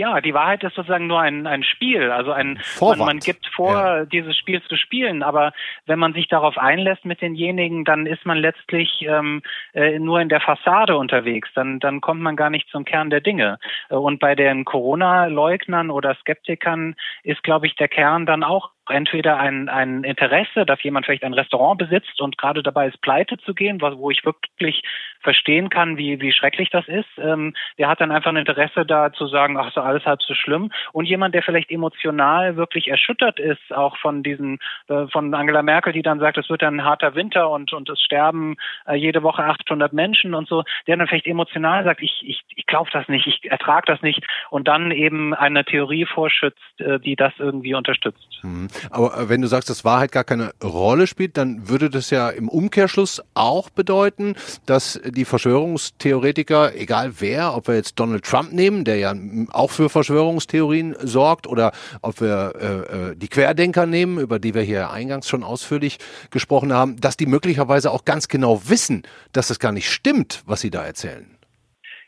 Ja, 0.00 0.22
die 0.22 0.32
Wahrheit 0.32 0.64
ist 0.64 0.76
sozusagen 0.76 1.08
nur 1.08 1.20
ein, 1.20 1.46
ein 1.46 1.62
Spiel, 1.62 2.10
also 2.10 2.32
ein 2.32 2.58
man, 2.80 2.98
man 3.00 3.18
gibt 3.18 3.46
vor, 3.48 3.74
ja. 3.74 4.04
dieses 4.06 4.34
Spiel 4.34 4.62
zu 4.62 4.76
spielen, 4.76 5.22
aber 5.22 5.52
wenn 5.84 5.98
man 5.98 6.14
sich 6.14 6.26
darauf 6.26 6.56
einlässt 6.56 7.04
mit 7.04 7.20
denjenigen, 7.20 7.84
dann 7.84 8.06
ist 8.06 8.24
man 8.24 8.38
letztlich 8.38 9.02
ähm, 9.06 9.42
äh, 9.74 9.98
nur 9.98 10.18
in 10.22 10.30
der 10.30 10.40
Fassade 10.40 10.96
unterwegs, 10.96 11.50
dann, 11.54 11.80
dann 11.80 12.00
kommt 12.00 12.22
man 12.22 12.34
gar 12.34 12.48
nicht 12.48 12.70
zum 12.70 12.86
Kern 12.86 13.10
der 13.10 13.20
Dinge. 13.20 13.58
Äh, 13.90 13.96
und 13.96 14.20
bei 14.20 14.34
den 14.34 14.64
Corona-Leugnern 14.64 15.90
oder 15.90 16.14
Skeptikern 16.14 16.96
ist, 17.22 17.42
glaube 17.42 17.66
ich, 17.66 17.76
der 17.76 17.88
Kern 17.88 18.24
dann 18.24 18.42
auch 18.42 18.70
entweder 18.90 19.38
ein, 19.38 19.68
ein 19.68 20.04
Interesse, 20.04 20.66
dass 20.66 20.82
jemand 20.82 21.06
vielleicht 21.06 21.24
ein 21.24 21.34
Restaurant 21.34 21.78
besitzt 21.78 22.20
und 22.20 22.36
gerade 22.38 22.62
dabei 22.62 22.88
ist, 22.88 23.00
pleite 23.00 23.38
zu 23.38 23.54
gehen, 23.54 23.80
wo 23.80 24.10
ich 24.10 24.24
wirklich 24.24 24.82
verstehen 25.20 25.68
kann, 25.70 25.96
wie, 25.96 26.20
wie 26.20 26.32
schrecklich 26.32 26.70
das 26.70 26.86
ist. 26.88 27.08
Ähm, 27.18 27.54
der 27.78 27.88
hat 27.88 28.00
dann 28.00 28.10
einfach 28.10 28.30
ein 28.30 28.36
Interesse 28.36 28.86
da 28.86 29.12
zu 29.12 29.26
sagen, 29.26 29.56
ach 29.58 29.72
so, 29.72 29.80
alles 29.80 30.04
halb 30.04 30.22
so 30.22 30.34
schlimm. 30.34 30.70
Und 30.92 31.06
jemand, 31.06 31.34
der 31.34 31.42
vielleicht 31.42 31.70
emotional 31.70 32.56
wirklich 32.56 32.88
erschüttert 32.88 33.38
ist, 33.38 33.72
auch 33.72 33.96
von 33.98 34.22
diesen, 34.22 34.58
äh, 34.88 35.06
von 35.08 35.32
Angela 35.34 35.62
Merkel, 35.62 35.92
die 35.92 36.02
dann 36.02 36.20
sagt, 36.20 36.38
es 36.38 36.48
wird 36.48 36.62
ein 36.62 36.84
harter 36.84 37.14
Winter 37.14 37.50
und, 37.50 37.72
und 37.72 37.88
es 37.88 38.00
sterben 38.00 38.56
äh, 38.86 38.94
jede 38.94 39.22
Woche 39.22 39.44
800 39.44 39.92
Menschen 39.92 40.34
und 40.34 40.48
so, 40.48 40.64
der 40.86 40.96
dann 40.96 41.06
vielleicht 41.06 41.26
emotional 41.26 41.84
sagt, 41.84 42.02
ich, 42.02 42.22
ich, 42.24 42.42
ich 42.56 42.66
glaube 42.66 42.90
das 42.92 43.08
nicht, 43.08 43.26
ich 43.26 43.50
ertrage 43.50 43.86
das 43.86 44.02
nicht 44.02 44.24
und 44.50 44.68
dann 44.68 44.90
eben 44.90 45.34
eine 45.34 45.64
Theorie 45.64 46.06
vorschützt, 46.06 46.80
äh, 46.80 46.98
die 46.98 47.16
das 47.16 47.32
irgendwie 47.38 47.74
unterstützt. 47.74 48.40
Mhm. 48.42 48.68
Aber 48.88 49.18
äh, 49.18 49.28
wenn 49.28 49.42
du 49.42 49.48
sagst, 49.48 49.68
dass 49.68 49.84
Wahrheit 49.84 50.12
gar 50.12 50.24
keine 50.24 50.52
Rolle 50.62 51.06
spielt, 51.06 51.36
dann 51.36 51.68
würde 51.68 51.90
das 51.90 52.10
ja 52.10 52.30
im 52.30 52.48
Umkehrschluss 52.48 53.22
auch 53.34 53.70
bedeuten, 53.70 54.34
dass 54.66 55.00
die 55.04 55.24
Verschwörungstheoretiker, 55.24 56.74
egal 56.74 57.14
wer, 57.18 57.54
ob 57.54 57.68
wir 57.68 57.74
jetzt 57.74 57.98
Donald 57.98 58.24
Trump 58.24 58.52
nehmen, 58.52 58.84
der 58.84 58.96
ja 58.96 59.14
auch 59.52 59.70
für 59.70 59.88
Verschwörungstheorien 59.88 60.96
sorgt, 61.02 61.46
oder 61.46 61.72
ob 62.02 62.20
wir 62.20 62.52
äh, 62.60 63.10
äh, 63.10 63.16
die 63.16 63.28
Querdenker 63.28 63.86
nehmen, 63.86 64.18
über 64.18 64.38
die 64.38 64.54
wir 64.54 64.62
hier 64.62 64.90
eingangs 64.90 65.28
schon 65.28 65.42
ausführlich 65.42 65.98
gesprochen 66.30 66.72
haben, 66.72 66.96
dass 67.00 67.16
die 67.16 67.26
möglicherweise 67.26 67.90
auch 67.90 68.04
ganz 68.04 68.28
genau 68.28 68.62
wissen, 68.66 69.02
dass 69.32 69.50
es 69.50 69.58
gar 69.58 69.72
nicht 69.72 69.90
stimmt, 69.90 70.42
was 70.46 70.60
sie 70.60 70.70
da 70.70 70.84
erzählen. 70.84 71.39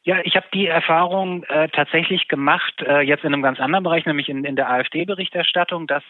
Ja, 0.05 0.17
ich 0.25 0.35
habe 0.35 0.47
die 0.53 0.67
Erfahrung 0.67 1.45
äh, 1.45 1.69
tatsächlich 1.69 2.27
gemacht, 2.27 2.75
äh, 2.83 3.03
jetzt 3.03 3.23
in 3.23 3.33
einem 3.33 3.43
ganz 3.43 3.61
anderen 3.61 3.85
Bereich, 3.85 4.05
nämlich 4.05 4.29
in, 4.29 4.45
in 4.45 4.57
der 4.57 4.69
AfD-Berichterstattung, 4.69 5.87
dass 5.87 6.03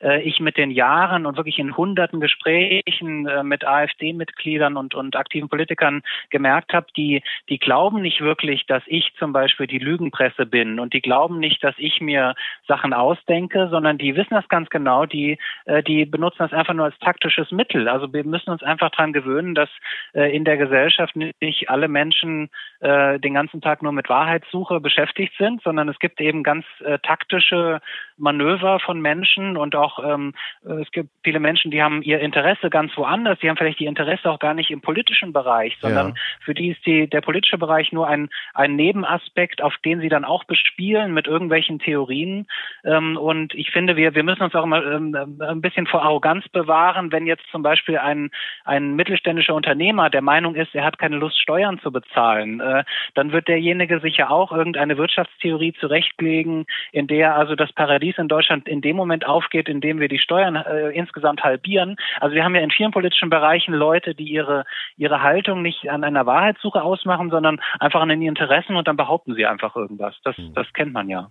äh, 0.00 0.22
ich 0.22 0.38
mit 0.38 0.56
den 0.56 0.70
Jahren 0.70 1.26
und 1.26 1.36
wirklich 1.36 1.58
in 1.58 1.76
hunderten 1.76 2.20
Gesprächen 2.20 3.26
äh, 3.26 3.42
mit 3.42 3.66
AfD-Mitgliedern 3.66 4.76
und, 4.76 4.94
und 4.94 5.16
aktiven 5.16 5.48
Politikern 5.48 6.02
gemerkt 6.30 6.72
habe, 6.72 6.86
die, 6.96 7.24
die 7.48 7.58
glauben 7.58 8.02
nicht 8.02 8.20
wirklich, 8.20 8.66
dass 8.66 8.84
ich 8.86 9.12
zum 9.18 9.32
Beispiel 9.32 9.66
die 9.66 9.80
Lügenpresse 9.80 10.46
bin 10.46 10.78
und 10.78 10.94
die 10.94 11.02
glauben 11.02 11.40
nicht, 11.40 11.64
dass 11.64 11.74
ich 11.76 12.00
mir 12.00 12.36
Sachen 12.68 12.92
ausdenke, 12.92 13.66
sondern 13.68 13.98
die 13.98 14.14
wissen 14.14 14.34
das 14.34 14.48
ganz 14.48 14.70
genau, 14.70 15.06
die, 15.06 15.38
äh, 15.64 15.82
die 15.82 16.04
benutzen 16.04 16.38
das 16.38 16.52
einfach 16.52 16.74
nur 16.74 16.84
als 16.84 16.98
taktisches 17.00 17.50
Mittel. 17.50 17.88
Also 17.88 18.12
wir 18.12 18.22
müssen 18.22 18.50
uns 18.50 18.62
einfach 18.62 18.90
dran 18.92 19.12
gewöhnen, 19.12 19.56
dass 19.56 19.70
äh, 20.14 20.32
in 20.32 20.44
der 20.44 20.56
Gesellschaft 20.56 21.16
nicht 21.16 21.68
alle 21.68 21.88
Menschen 21.88 22.48
äh, 22.78 23.18
den 23.18 23.39
ganzen 23.40 23.62
Tag 23.62 23.82
nur 23.82 23.92
mit 23.92 24.10
Wahrheitssuche 24.10 24.80
beschäftigt 24.80 25.32
sind, 25.38 25.62
sondern 25.62 25.88
es 25.88 25.98
gibt 25.98 26.20
eben 26.20 26.42
ganz 26.42 26.66
äh, 26.84 26.98
taktische 26.98 27.80
Manöver 28.18 28.80
von 28.80 29.00
Menschen 29.00 29.56
und 29.56 29.74
auch 29.74 29.98
ähm, 30.04 30.34
es 30.62 30.90
gibt 30.90 31.08
viele 31.24 31.40
Menschen, 31.40 31.70
die 31.70 31.82
haben 31.82 32.02
ihr 32.02 32.20
Interesse 32.20 32.68
ganz 32.68 32.94
woanders, 32.98 33.38
die 33.38 33.48
haben 33.48 33.56
vielleicht 33.56 33.80
die 33.80 33.86
Interesse 33.86 34.30
auch 34.30 34.38
gar 34.38 34.52
nicht 34.52 34.70
im 34.70 34.82
politischen 34.82 35.32
Bereich, 35.32 35.78
sondern 35.80 36.08
ja. 36.08 36.14
für 36.44 36.52
die 36.52 36.68
ist 36.72 36.84
die, 36.84 37.08
der 37.08 37.22
politische 37.22 37.56
Bereich 37.56 37.92
nur 37.92 38.06
ein, 38.06 38.28
ein 38.52 38.76
Nebenaspekt, 38.76 39.62
auf 39.62 39.74
den 39.86 40.00
sie 40.00 40.10
dann 40.10 40.26
auch 40.26 40.44
bespielen 40.44 41.14
mit 41.14 41.26
irgendwelchen 41.26 41.78
Theorien. 41.78 42.46
Ähm, 42.84 43.16
und 43.16 43.54
ich 43.54 43.70
finde, 43.70 43.96
wir, 43.96 44.14
wir 44.14 44.22
müssen 44.22 44.42
uns 44.42 44.54
auch 44.54 44.64
immer 44.64 44.84
ähm, 44.84 45.40
ein 45.40 45.62
bisschen 45.62 45.86
vor 45.86 46.02
Arroganz 46.02 46.46
bewahren, 46.50 47.10
wenn 47.10 47.26
jetzt 47.26 47.46
zum 47.50 47.62
Beispiel 47.62 47.96
ein, 47.96 48.30
ein 48.64 48.96
mittelständischer 48.96 49.54
Unternehmer 49.54 50.10
der 50.10 50.22
Meinung 50.22 50.56
ist, 50.56 50.74
er 50.74 50.84
hat 50.84 50.98
keine 50.98 51.16
Lust, 51.16 51.40
Steuern 51.40 51.80
zu 51.80 51.90
bezahlen, 51.90 52.60
äh, 52.60 52.84
dann 53.14 53.29
wird 53.32 53.48
derjenige 53.48 54.00
sich 54.00 54.16
ja 54.16 54.30
auch 54.30 54.52
irgendeine 54.52 54.96
Wirtschaftstheorie 54.98 55.74
zurechtlegen, 55.80 56.66
in 56.92 57.06
der 57.06 57.36
also 57.36 57.54
das 57.54 57.72
Paradies 57.72 58.18
in 58.18 58.28
Deutschland 58.28 58.68
in 58.68 58.80
dem 58.80 58.96
Moment 58.96 59.26
aufgeht, 59.26 59.68
in 59.68 59.80
dem 59.80 60.00
wir 60.00 60.08
die 60.08 60.18
Steuern 60.18 60.56
äh, 60.56 60.90
insgesamt 60.90 61.42
halbieren. 61.42 61.96
Also 62.20 62.34
wir 62.34 62.44
haben 62.44 62.54
ja 62.54 62.62
in 62.62 62.70
vielen 62.70 62.90
politischen 62.90 63.30
Bereichen 63.30 63.74
Leute, 63.74 64.14
die 64.14 64.28
ihre, 64.28 64.64
ihre 64.96 65.22
Haltung 65.22 65.62
nicht 65.62 65.90
an 65.90 66.04
einer 66.04 66.26
Wahrheitssuche 66.26 66.82
ausmachen, 66.82 67.30
sondern 67.30 67.60
einfach 67.78 68.00
an 68.00 68.10
ihren 68.10 68.22
Interessen 68.22 68.76
und 68.76 68.88
dann 68.88 68.96
behaupten 68.96 69.34
sie 69.34 69.46
einfach 69.46 69.76
irgendwas. 69.76 70.14
Das, 70.24 70.36
hm. 70.36 70.54
das 70.54 70.72
kennt 70.72 70.92
man 70.92 71.08
ja. 71.08 71.28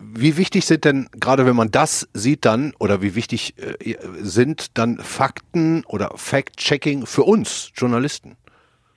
Wie 0.00 0.36
wichtig 0.36 0.64
sind 0.64 0.84
denn, 0.84 1.08
gerade 1.12 1.44
wenn 1.44 1.56
man 1.56 1.72
das 1.72 2.08
sieht 2.12 2.44
dann, 2.44 2.72
oder 2.78 3.02
wie 3.02 3.16
wichtig 3.16 3.54
äh, 3.58 3.96
sind 4.20 4.78
dann 4.78 4.98
Fakten 4.98 5.84
oder 5.86 6.10
Fact-Checking 6.14 7.04
für 7.04 7.22
uns 7.22 7.72
Journalisten? 7.74 8.36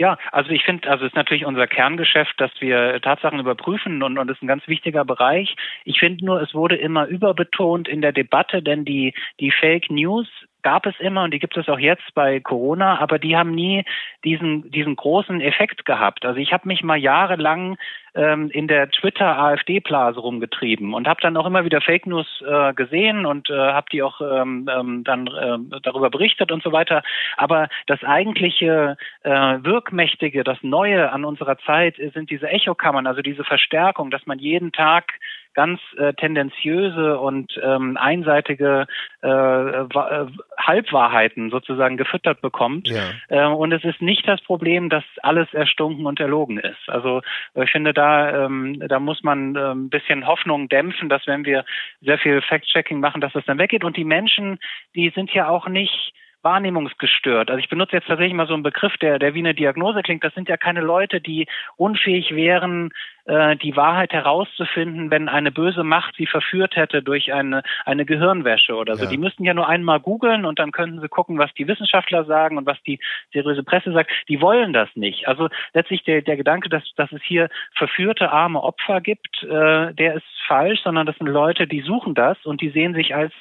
Ja, 0.01 0.17
also 0.31 0.49
ich 0.49 0.63
finde, 0.63 0.89
also 0.89 1.05
es 1.05 1.11
ist 1.11 1.15
natürlich 1.15 1.45
unser 1.45 1.67
Kerngeschäft, 1.67 2.33
dass 2.37 2.49
wir 2.59 2.99
Tatsachen 3.01 3.39
überprüfen 3.39 4.01
und, 4.01 4.17
und 4.17 4.27
das 4.27 4.37
ist 4.37 4.41
ein 4.41 4.47
ganz 4.47 4.67
wichtiger 4.67 5.05
Bereich. 5.05 5.55
Ich 5.85 5.99
finde 5.99 6.25
nur, 6.25 6.41
es 6.41 6.55
wurde 6.55 6.75
immer 6.75 7.05
überbetont 7.05 7.87
in 7.87 8.01
der 8.01 8.11
Debatte, 8.11 8.63
denn 8.63 8.83
die, 8.83 9.13
die 9.39 9.51
Fake 9.51 9.91
News 9.91 10.27
gab 10.63 10.85
es 10.85 10.99
immer 10.99 11.23
und 11.23 11.33
die 11.33 11.39
gibt 11.39 11.57
es 11.57 11.69
auch 11.69 11.79
jetzt 11.79 12.13
bei 12.13 12.39
Corona, 12.39 12.99
aber 12.99 13.19
die 13.19 13.35
haben 13.35 13.51
nie 13.51 13.83
diesen, 14.23 14.69
diesen 14.71 14.95
großen 14.95 15.41
Effekt 15.41 15.85
gehabt. 15.85 16.25
Also 16.25 16.39
ich 16.39 16.53
habe 16.53 16.67
mich 16.67 16.83
mal 16.83 16.97
jahrelang 16.97 17.77
ähm, 18.13 18.49
in 18.49 18.67
der 18.67 18.89
Twitter-AfD-Blase 18.89 20.19
rumgetrieben 20.19 20.93
und 20.93 21.07
habe 21.07 21.21
dann 21.21 21.37
auch 21.37 21.45
immer 21.45 21.65
wieder 21.65 21.81
Fake 21.81 22.05
News 22.05 22.27
äh, 22.45 22.73
gesehen 22.73 23.25
und 23.25 23.49
äh, 23.49 23.53
habe 23.53 23.87
die 23.91 24.03
auch 24.03 24.21
ähm, 24.21 24.69
ähm, 24.71 25.03
dann 25.03 25.27
äh, 25.27 25.79
darüber 25.81 26.09
berichtet 26.09 26.51
und 26.51 26.63
so 26.63 26.71
weiter. 26.71 27.03
Aber 27.37 27.69
das 27.87 28.03
eigentliche 28.03 28.97
äh, 29.23 29.29
Wirkmächtige, 29.29 30.43
das 30.43 30.57
Neue 30.61 31.11
an 31.11 31.25
unserer 31.25 31.57
Zeit 31.59 31.95
sind 32.13 32.29
diese 32.29 32.49
Echokammern, 32.49 33.07
also 33.07 33.21
diese 33.21 33.43
Verstärkung, 33.43 34.11
dass 34.11 34.25
man 34.25 34.39
jeden 34.39 34.71
Tag 34.71 35.13
ganz 35.53 35.79
äh, 35.97 36.13
tendenziöse 36.13 37.19
und 37.19 37.59
ähm, 37.63 37.97
einseitige 37.97 38.87
äh, 39.21 39.27
äh, 39.27 40.25
Halbwahrheiten 40.57 41.49
sozusagen 41.49 41.97
gefüttert 41.97 42.41
bekommt. 42.41 42.87
Ja. 42.87 43.11
Äh, 43.29 43.45
und 43.47 43.71
es 43.71 43.83
ist 43.83 44.01
nicht 44.01 44.27
das 44.27 44.41
Problem, 44.41 44.89
dass 44.89 45.03
alles 45.21 45.53
erstunken 45.53 46.05
und 46.05 46.19
erlogen 46.19 46.57
ist. 46.57 46.87
Also 46.87 47.21
ich 47.55 47.71
finde, 47.71 47.93
da, 47.93 48.45
ähm, 48.45 48.81
da 48.87 48.99
muss 48.99 49.23
man 49.23 49.55
äh, 49.55 49.71
ein 49.71 49.89
bisschen 49.89 50.27
Hoffnung 50.27 50.69
dämpfen, 50.69 51.09
dass 51.09 51.27
wenn 51.27 51.45
wir 51.45 51.65
sehr 52.01 52.17
viel 52.17 52.41
Fact-Checking 52.41 52.99
machen, 52.99 53.21
dass 53.21 53.33
das 53.33 53.45
dann 53.45 53.59
weggeht. 53.59 53.83
Und 53.83 53.97
die 53.97 54.05
Menschen, 54.05 54.59
die 54.95 55.09
sind 55.09 55.31
ja 55.33 55.49
auch 55.49 55.67
nicht 55.67 56.13
wahrnehmungsgestört. 56.43 57.49
Also 57.49 57.59
ich 57.59 57.69
benutze 57.69 57.95
jetzt 57.95 58.07
tatsächlich 58.07 58.33
mal 58.33 58.47
so 58.47 58.53
einen 58.53 58.63
Begriff, 58.63 58.97
der, 58.97 59.19
der 59.19 59.33
wie 59.33 59.39
eine 59.39 59.53
Diagnose 59.53 60.01
klingt. 60.01 60.23
Das 60.23 60.33
sind 60.33 60.49
ja 60.49 60.57
keine 60.57 60.81
Leute, 60.81 61.21
die 61.21 61.47
unfähig 61.77 62.35
wären, 62.35 62.91
äh, 63.25 63.55
die 63.57 63.75
Wahrheit 63.75 64.13
herauszufinden, 64.13 65.11
wenn 65.11 65.29
eine 65.29 65.51
böse 65.51 65.83
Macht 65.83 66.15
sie 66.15 66.25
verführt 66.25 66.75
hätte 66.75 67.03
durch 67.03 67.31
eine, 67.33 67.61
eine 67.85 68.05
Gehirnwäsche 68.05 68.75
oder 68.75 68.95
so. 68.95 69.03
Ja. 69.03 69.09
Die 69.09 69.17
müssten 69.17 69.43
ja 69.43 69.53
nur 69.53 69.67
einmal 69.67 69.99
googeln 69.99 70.45
und 70.45 70.57
dann 70.57 70.71
könnten 70.71 70.99
sie 71.01 71.07
gucken, 71.07 71.37
was 71.37 71.53
die 71.53 71.67
Wissenschaftler 71.67 72.25
sagen 72.25 72.57
und 72.57 72.65
was 72.65 72.81
die 72.83 72.99
seriöse 73.31 73.63
Presse 73.63 73.91
sagt. 73.91 74.11
Die 74.27 74.41
wollen 74.41 74.73
das 74.73 74.89
nicht. 74.95 75.27
Also 75.27 75.49
letztlich 75.73 76.03
der, 76.03 76.21
der 76.21 76.37
Gedanke, 76.37 76.69
dass, 76.69 76.83
dass 76.95 77.11
es 77.11 77.21
hier 77.23 77.49
verführte 77.75 78.31
arme 78.31 78.61
Opfer 78.61 79.01
gibt, 79.01 79.43
äh, 79.43 79.93
der 79.93 80.15
ist 80.15 80.25
falsch, 80.47 80.81
sondern 80.83 81.05
das 81.05 81.17
sind 81.17 81.27
Leute, 81.27 81.67
die 81.67 81.81
suchen 81.81 82.15
das 82.15 82.37
und 82.45 82.61
die 82.61 82.69
sehen 82.69 82.93
sich 82.93 83.15
als 83.15 83.33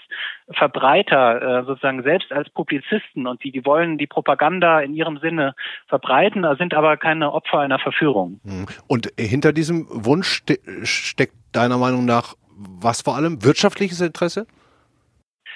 Verbreiter, 0.52 1.60
äh, 1.60 1.64
sozusagen 1.64 2.02
selbst 2.02 2.32
als 2.32 2.50
Publizisten 2.50 3.26
und 3.26 3.42
die, 3.44 3.52
die 3.52 3.64
wollen 3.64 3.98
die 3.98 4.06
Propaganda 4.06 4.80
in 4.80 4.94
ihrem 4.94 5.18
Sinne 5.18 5.54
verbreiten, 5.88 6.46
sind 6.58 6.74
aber 6.74 6.96
keine 6.96 7.32
Opfer 7.32 7.60
einer 7.60 7.78
Verführung. 7.78 8.40
Hm. 8.44 8.66
Und 8.86 9.12
hinter 9.18 9.52
diesem 9.52 9.86
Wunsch 9.88 10.28
ste 10.28 10.58
steckt 10.84 11.34
deiner 11.52 11.78
Meinung 11.78 12.04
nach 12.04 12.34
was 12.60 13.02
vor 13.02 13.16
allem? 13.16 13.42
Wirtschaftliches 13.42 14.00
Interesse? 14.00 14.46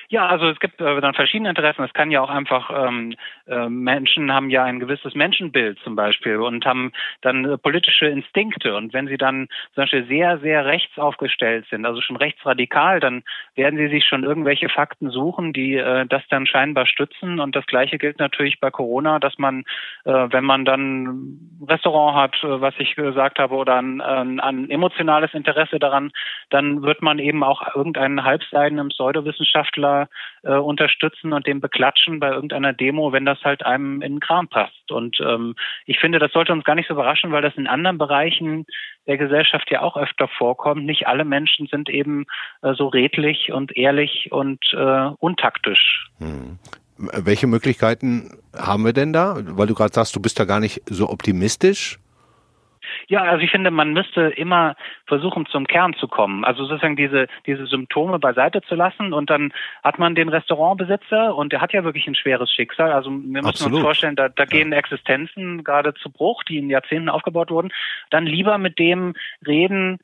Ja, 0.09 0.27
also 0.27 0.49
es 0.49 0.59
gibt 0.61 0.81
äh, 0.81 1.01
dann 1.01 1.15
verschiedene 1.15 1.49
Interessen. 1.49 1.85
Es 1.85 1.93
kann 1.93 2.11
ja 2.11 2.21
auch 2.21 2.31
einfach 2.31 2.71
ähm, 2.89 3.15
äh, 3.47 3.69
Menschen 3.69 4.33
haben 4.33 4.51
ja 4.51 4.65
ein 4.65 4.81
gewisses 4.81 5.15
Menschenbild 5.15 5.79
zum 5.81 5.97
Beispiel 5.97 6.37
und 6.37 6.65
haben 6.67 6.93
dann 7.23 7.45
äh, 7.45 7.59
politische 7.59 8.07
Instinkte. 8.07 8.77
Und 8.77 8.93
wenn 8.93 9.09
sie 9.09 9.17
dann 9.17 9.49
zum 9.75 9.83
Beispiel 9.83 10.07
sehr, 10.07 10.39
sehr 10.39 10.65
rechts 10.65 10.99
aufgestellt 10.99 11.67
sind, 11.71 11.87
also 11.87 12.01
schon 12.01 12.17
rechtsradikal, 12.17 13.01
dann 13.01 13.23
werden 13.55 13.79
sie 13.79 13.89
sich 13.89 14.07
schon 14.07 14.25
irgendwelche 14.25 14.69
Fakten 14.69 15.11
suchen, 15.11 15.53
die 15.53 15.77
äh, 15.77 16.07
das 16.07 16.23
dann 16.29 16.47
scheinbar 16.47 16.87
stützen. 16.87 17.41
Und 17.41 17.57
das 17.57 17.67
Gleiche 17.67 17.99
gilt 17.99 18.19
natürlich 18.19 18.61
bei 18.61 18.71
Corona, 18.71 19.19
dass 19.19 19.39
man, 19.39 19.65
äh, 20.05 20.13
wenn 20.13 20.45
man 20.45 20.65
dann 20.65 21.05
ein 21.05 21.67
Restaurant 21.69 22.17
hat, 22.17 22.45
äh, 22.45 22.61
was 22.61 22.75
ich 22.79 22.95
gesagt 22.95 23.39
habe, 23.39 23.55
oder 23.55 23.77
ein, 23.77 24.01
ein, 24.01 24.41
ein 24.41 24.71
emotionales 24.71 25.33
Interesse 25.35 25.79
daran, 25.79 26.13
dann 26.51 26.83
wird 26.83 27.03
man 27.03 27.19
eben 27.19 27.43
auch 27.43 27.75
irgendeinen 27.75 28.25
halbseidenen 28.25 28.89
Pseudowissenschaftler 28.89 30.04
äh, 30.43 30.55
unterstützen 30.55 31.33
und 31.33 31.47
den 31.47 31.61
beklatschen 31.61 32.21
bei 32.21 32.31
irgendeiner 32.31 32.73
Demo, 32.73 33.13
wenn 33.13 33.25
das 33.25 33.43
halt 33.43 33.65
einem 33.65 34.03
in 34.03 34.15
den 34.15 34.21
Kram 34.21 34.49
passt. 34.49 34.91
Und 34.91 35.19
ähm, 35.21 35.55
ich 35.87 35.99
finde, 35.99 36.19
das 36.19 36.33
sollte 36.33 36.53
uns 36.53 36.65
gar 36.65 36.75
nicht 36.75 36.89
so 36.89 36.95
überraschen, 36.95 37.33
weil 37.33 37.43
das 37.43 37.55
in 37.57 37.67
anderen 37.67 37.99
Bereichen 37.99 38.67
der 39.07 39.19
Gesellschaft 39.19 39.71
ja 39.71 39.83
auch 39.83 39.97
öfter 39.97 40.29
vorkommt. 40.29 40.85
Nicht 40.85 41.07
alle 41.07 41.25
Menschen 41.25 41.67
sind 41.67 41.89
eben 41.89 42.27
äh, 42.63 42.75
so 42.75 42.89
redlich 42.89 43.53
und 43.53 43.77
ehrlich 43.77 44.31
und 44.31 44.61
äh, 44.73 45.11
untaktisch. 45.19 46.09
Hm. 46.19 46.59
Welche 46.97 47.49
Möglichkeiten 47.49 48.39
haben 48.57 48.85
wir 48.85 48.93
denn 48.93 49.13
da? 49.13 49.37
Weil 49.37 49.67
du 49.67 49.75
gerade 49.75 49.93
sagst, 49.93 50.15
du 50.15 50.23
bist 50.23 50.39
da 50.39 50.45
gar 50.45 50.61
nicht 50.61 50.81
so 50.87 51.09
optimistisch. 51.09 51.99
Ja, 53.09 53.23
also 53.23 53.43
ich 53.43 53.51
finde, 53.51 53.71
man 53.71 53.93
müsste 53.93 54.23
immer 54.23 54.77
versuchen, 55.07 55.47
zum 55.47 55.67
Kern 55.67 55.95
zu 55.95 56.09
kommen. 56.09 56.45
Also 56.45 56.65
sozusagen 56.65 56.97
diese, 56.97 57.27
diese 57.47 57.67
Symptome 57.67 58.19
beiseite 58.19 58.63
zu 58.63 58.75
lassen 58.75 59.13
und 59.13 59.31
dann 59.31 59.53
hat 59.83 59.99
man 59.99 60.15
den 60.15 60.29
Restaurantbesitzer 60.29 61.35
und 61.35 61.53
der 61.53 61.61
hat 61.61 61.73
ja 61.73 61.85
wirklich 61.85 62.07
ein 62.07 62.15
schweres 62.15 62.51
Schicksal. 62.51 62.93
Also 62.93 63.11
wir 63.11 63.17
müssen 63.19 63.47
Absolut. 63.47 63.75
uns 63.75 63.83
vorstellen, 63.83 64.17
da, 64.17 64.29
da 64.29 64.45
gehen 64.45 64.73
ja. 64.73 64.79
Existenzen 64.79 65.65
gerade 65.65 65.95
zu 65.95 66.11
Bruch, 66.11 66.45
die 66.45 66.59
in 66.59 66.71
Jahrzehnten 66.71 67.09
aufgebaut 67.09 67.51
wurden. 67.51 67.73
Dann 68.11 68.27
lieber 68.27 68.59
mit 68.59 68.79
dem 68.79 69.15
reden, 69.47 69.99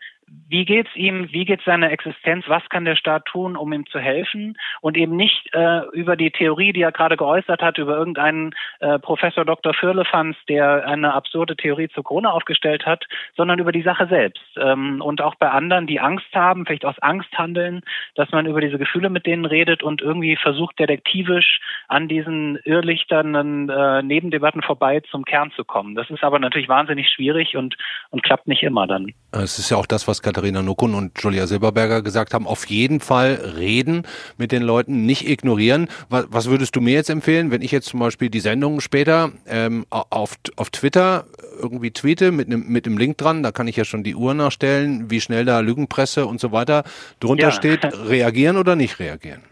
wie 0.49 0.65
geht's 0.65 0.91
ihm, 0.95 1.29
wie 1.33 1.45
geht 1.45 1.61
seine 1.65 1.91
Existenz, 1.91 2.45
was 2.49 2.63
kann 2.69 2.85
der 2.85 2.97
Staat 2.97 3.25
tun, 3.27 3.57
um 3.57 3.73
ihm 3.73 3.87
zu 3.87 3.99
helfen 3.99 4.57
und 4.81 4.97
eben 4.97 5.17
nicht 5.17 5.49
äh, 5.53 5.83
über 5.93 6.17
die 6.17 6.31
Theorie, 6.31 6.73
die 6.73 6.83
er 6.83 6.93
gerade 6.93 7.17
geäußert 7.17 7.63
hat, 7.63 7.79
über 7.79 7.97
irgendeinen 7.97 8.53
äh, 8.81 8.99
Professor 8.99 9.45
Dr. 9.45 9.75
Firlefanz, 9.75 10.37
der 10.49 10.87
eine 10.87 11.15
absurde 11.15 11.57
Theorie 11.57 11.89
zu 11.89 12.03
Corona 12.03 12.31
aufgestellt 12.31 12.87
hat, 12.87 13.05
sondern 13.37 13.59
über 13.59 13.73
die 13.73 13.83
Sache 13.83 14.07
selbst. 14.09 14.43
Ähm, 14.57 15.01
und 15.01 15.21
auch 15.21 15.35
bei 15.37 15.51
anderen, 15.51 15.87
die 15.87 16.01
Angst 16.01 16.33
haben, 16.35 16.67
vielleicht 16.67 16.85
aus 16.85 16.99
Angst 17.01 17.33
handeln, 17.37 17.83
dass 18.15 18.31
man 18.31 18.47
über 18.47 18.61
diese 18.61 18.79
Gefühle 18.79 19.11
mit 19.11 19.27
denen 19.27 19.45
redet 19.45 19.83
und 19.83 20.01
irgendwie 20.01 20.37
versucht, 20.37 20.79
detektivisch 20.79 21.61
an 21.89 22.09
diesen 22.09 22.59
irrlichternden 22.65 23.69
äh, 23.69 24.03
Nebendebatten 24.03 24.63
vorbei 24.63 25.01
zum 25.11 25.25
Kern 25.25 25.51
zu 25.57 25.65
kommen. 25.65 25.95
Das 25.95 26.11
ist 26.11 26.23
aber 26.23 26.39
natürlich 26.39 26.69
wahnsinnig 26.69 27.09
schwierig 27.09 27.57
und, 27.57 27.77
und 28.11 28.23
klappt 28.23 28.49
nicht 28.49 28.63
immer 28.63 28.87
dann. 28.87 29.13
Es 29.33 29.59
ist 29.59 29.71
ja 29.71 29.77
auch 29.77 29.87
das, 29.87 30.09
was 30.09 30.20
Katharina 30.23 30.63
Nuckun 30.63 30.95
und 30.95 31.21
Julia 31.23 31.47
Silberberger 31.47 32.03
gesagt 32.03 32.35
haben, 32.35 32.47
auf 32.47 32.67
jeden 32.67 33.01
Fall 33.01 33.35
reden 33.57 34.07
mit 34.39 34.53
den 34.53 34.63
Leuten, 34.63 35.07
nicht 35.07 35.29
ignorieren. 35.29 35.89
Was, 36.09 36.27
was 36.31 36.51
würdest 36.51 36.77
du 36.77 36.81
mir 36.81 36.95
jetzt 36.95 37.11
empfehlen, 37.11 37.51
wenn 37.51 37.63
ich 37.63 37.73
jetzt 37.73 37.89
zum 37.89 38.01
Beispiel 38.01 38.31
die 38.31 38.41
Sendung 38.41 38.81
später 38.81 39.33
ähm, 39.47 39.87
auf, 39.91 40.37
auf 40.57 40.71
Twitter 40.71 41.25
irgendwie 41.61 41.91
tweete 41.91 42.33
mit 42.33 42.47
einem 42.47 42.67
mit 42.69 42.87
einem 42.87 42.99
Link 42.99 43.19
dran, 43.19 43.43
da 43.43 43.53
kann 43.53 43.69
ich 43.69 43.77
ja 43.77 43.85
schon 43.85 44.03
die 44.03 44.15
Uhr 44.15 44.35
nachstellen, 44.35 45.11
wie 45.11 45.21
schnell 45.21 45.45
da 45.45 45.61
Lügenpresse 45.61 46.27
und 46.27 46.41
so 46.41 46.53
weiter 46.53 46.85
drunter 47.21 47.49
ja. 47.49 47.53
steht, 47.53 47.85
reagieren 48.09 48.57
oder 48.57 48.77
nicht 48.77 48.99
reagieren? 48.99 49.43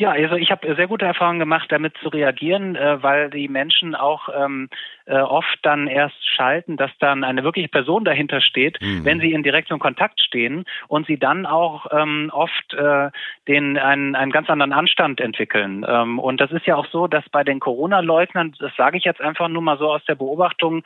Ja, 0.00 0.12
also 0.12 0.36
ich 0.36 0.50
habe 0.50 0.74
sehr 0.76 0.88
gute 0.88 1.04
Erfahrungen 1.04 1.40
gemacht, 1.40 1.70
damit 1.70 1.94
zu 1.98 2.08
reagieren, 2.08 2.74
äh, 2.74 3.02
weil 3.02 3.28
die 3.28 3.48
Menschen 3.48 3.94
auch 3.94 4.30
ähm, 4.34 4.70
äh, 5.10 5.20
oft 5.20 5.58
dann 5.62 5.88
erst 5.88 6.16
schalten, 6.24 6.76
dass 6.76 6.90
dann 7.00 7.24
eine 7.24 7.42
wirkliche 7.42 7.68
Person 7.68 8.04
dahinter 8.04 8.40
steht, 8.40 8.80
mhm. 8.80 9.04
wenn 9.04 9.20
sie 9.20 9.32
in 9.32 9.42
direktem 9.42 9.78
Kontakt 9.78 10.20
stehen 10.20 10.64
und 10.88 11.06
sie 11.06 11.18
dann 11.18 11.46
auch 11.46 11.86
ähm, 11.90 12.30
oft 12.32 12.74
äh, 12.74 13.10
den 13.48 13.76
einen, 13.76 14.14
einen 14.14 14.30
ganz 14.30 14.48
anderen 14.48 14.72
Anstand 14.72 15.20
entwickeln. 15.20 15.84
Ähm, 15.88 16.18
und 16.18 16.40
das 16.40 16.52
ist 16.52 16.66
ja 16.66 16.76
auch 16.76 16.86
so, 16.86 17.08
dass 17.08 17.28
bei 17.30 17.42
den 17.42 17.60
Corona-Leugnern, 17.60 18.54
das 18.58 18.72
sage 18.76 18.98
ich 18.98 19.04
jetzt 19.04 19.20
einfach 19.20 19.48
nur 19.48 19.62
mal 19.62 19.78
so 19.78 19.90
aus 19.90 20.04
der 20.04 20.14
Beobachtung, 20.14 20.82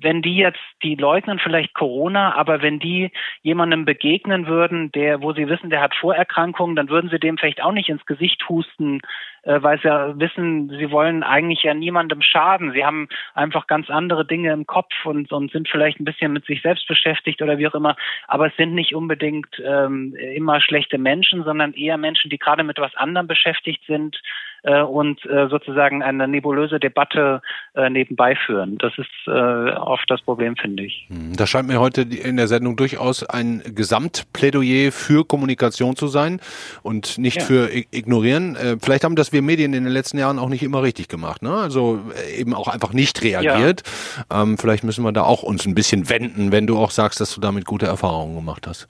wenn 0.00 0.22
die 0.22 0.36
jetzt, 0.36 0.60
die 0.82 0.94
leugnen 0.94 1.38
vielleicht 1.38 1.74
Corona, 1.74 2.34
aber 2.34 2.62
wenn 2.62 2.78
die 2.78 3.10
jemandem 3.42 3.84
begegnen 3.84 4.46
würden, 4.46 4.90
der, 4.92 5.20
wo 5.20 5.32
sie 5.32 5.48
wissen, 5.48 5.68
der 5.68 5.82
hat 5.82 5.94
Vorerkrankungen, 5.94 6.74
dann 6.74 6.88
würden 6.88 7.10
sie 7.10 7.18
dem 7.18 7.36
vielleicht 7.36 7.62
auch 7.62 7.72
nicht 7.72 7.90
ins 7.90 8.06
Gesicht 8.06 8.48
husten, 8.48 9.02
äh, 9.42 9.62
weil 9.62 9.78
sie 9.80 9.88
ja 9.88 10.18
wissen, 10.18 10.70
sie 10.70 10.90
wollen 10.90 11.22
eigentlich 11.22 11.62
ja 11.62 11.74
niemandem 11.74 12.22
schaden. 12.22 12.72
Sie 12.72 12.84
haben 12.84 13.08
einfach 13.34 13.66
ganz 13.66 13.90
andere 13.90 14.26
Dinge 14.26 14.52
im 14.52 14.66
Kopf 14.66 14.92
und, 15.04 15.30
und 15.32 15.52
sind 15.52 15.68
vielleicht 15.68 16.00
ein 16.00 16.06
bisschen 16.06 16.32
mit 16.32 16.46
sich 16.46 16.62
selbst 16.62 16.88
beschäftigt 16.88 17.42
oder 17.42 17.58
wie 17.58 17.68
auch 17.68 17.74
immer. 17.74 17.96
Aber 18.26 18.46
es 18.46 18.56
sind 18.56 18.74
nicht 18.74 18.94
unbedingt 18.94 19.60
ähm, 19.62 20.14
immer 20.14 20.60
schlechte 20.62 20.96
Menschen, 20.96 21.44
sondern 21.44 21.74
eher 21.74 21.98
Menschen, 21.98 22.30
die 22.30 22.38
gerade 22.38 22.64
mit 22.64 22.78
was 22.78 22.94
anderem 22.94 23.26
beschäftigt 23.26 23.84
sind, 23.86 24.20
äh, 24.64 24.80
und 24.80 25.24
äh, 25.26 25.48
sozusagen 25.48 26.02
eine 26.02 26.26
nebulöse 26.26 26.80
Debatte 26.80 27.42
äh, 27.74 27.90
nebenbei 27.90 28.34
führen. 28.34 28.78
Das 28.78 28.92
ist 28.98 29.10
äh, 29.26 29.30
oft 29.30 30.04
das 30.08 30.22
Problem, 30.22 30.56
finde 30.56 30.84
ich. 30.84 31.06
Hm, 31.08 31.36
das 31.36 31.50
scheint 31.50 31.68
mir 31.68 31.80
heute 31.80 32.02
in 32.02 32.36
der 32.36 32.48
Sendung 32.48 32.76
durchaus 32.76 33.22
ein 33.28 33.62
Gesamtplädoyer 33.74 34.90
für 34.90 35.24
Kommunikation 35.26 35.96
zu 35.96 36.06
sein 36.06 36.40
und 36.82 37.18
nicht 37.18 37.36
ja. 37.36 37.42
für 37.42 37.70
ignorieren. 37.74 38.56
Äh, 38.56 38.76
vielleicht 38.82 39.04
haben 39.04 39.16
das 39.16 39.32
wir 39.32 39.42
Medien 39.42 39.74
in 39.74 39.84
den 39.84 39.92
letzten 39.92 40.18
Jahren 40.18 40.38
auch 40.38 40.48
nicht 40.48 40.62
immer 40.62 40.82
richtig 40.82 41.08
gemacht. 41.08 41.42
Ne? 41.42 41.52
Also 41.52 42.00
äh, 42.16 42.40
eben 42.40 42.54
auch 42.54 42.68
einfach 42.68 42.92
nicht 42.92 43.22
reagiert. 43.22 43.82
Ja. 44.30 44.42
Ähm, 44.42 44.56
vielleicht 44.58 44.84
müssen 44.84 45.04
wir 45.04 45.12
da 45.12 45.22
auch 45.22 45.42
uns 45.42 45.66
ein 45.66 45.74
bisschen 45.74 46.08
wenden, 46.08 46.52
wenn 46.52 46.66
du 46.66 46.78
auch 46.78 46.90
sagst, 46.90 47.20
dass 47.20 47.34
du 47.34 47.40
damit 47.40 47.66
gute 47.66 47.86
Erfahrungen 47.86 48.34
gemacht 48.34 48.66
hast. 48.66 48.88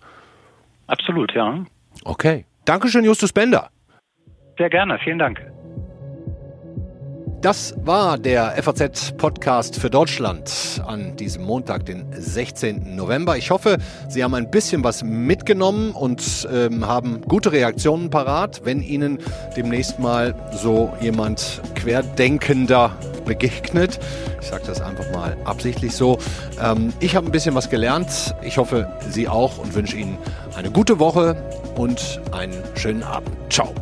Absolut, 0.86 1.32
ja. 1.32 1.64
Okay. 2.04 2.44
Dankeschön, 2.64 3.04
Justus 3.04 3.32
Bender. 3.32 3.70
Sehr 4.56 4.70
gerne, 4.70 4.98
vielen 5.02 5.18
Dank. 5.18 5.40
Das 7.44 7.74
war 7.76 8.16
der 8.16 8.54
FAZ-Podcast 8.62 9.76
für 9.76 9.90
Deutschland 9.90 10.80
an 10.86 11.14
diesem 11.16 11.44
Montag, 11.44 11.84
den 11.84 12.06
16. 12.10 12.96
November. 12.96 13.36
Ich 13.36 13.50
hoffe, 13.50 13.76
Sie 14.08 14.24
haben 14.24 14.32
ein 14.32 14.50
bisschen 14.50 14.82
was 14.82 15.04
mitgenommen 15.04 15.90
und 15.90 16.48
ähm, 16.50 16.86
haben 16.86 17.20
gute 17.28 17.52
Reaktionen 17.52 18.08
parat, 18.08 18.62
wenn 18.64 18.80
Ihnen 18.80 19.18
demnächst 19.58 19.98
mal 19.98 20.34
so 20.52 20.90
jemand 21.02 21.60
Querdenkender 21.74 22.96
begegnet. 23.26 24.00
Ich 24.40 24.46
sage 24.46 24.62
das 24.66 24.80
einfach 24.80 25.12
mal 25.12 25.36
absichtlich 25.44 25.94
so. 25.94 26.16
Ähm, 26.58 26.94
ich 27.00 27.14
habe 27.14 27.26
ein 27.26 27.32
bisschen 27.32 27.54
was 27.54 27.68
gelernt. 27.68 28.34
Ich 28.40 28.56
hoffe, 28.56 28.90
Sie 29.10 29.28
auch 29.28 29.58
und 29.58 29.74
wünsche 29.74 29.98
Ihnen 29.98 30.16
eine 30.56 30.70
gute 30.70 30.98
Woche 30.98 31.36
und 31.76 32.22
einen 32.32 32.56
schönen 32.74 33.02
Abend. 33.02 33.28
Ciao. 33.50 33.74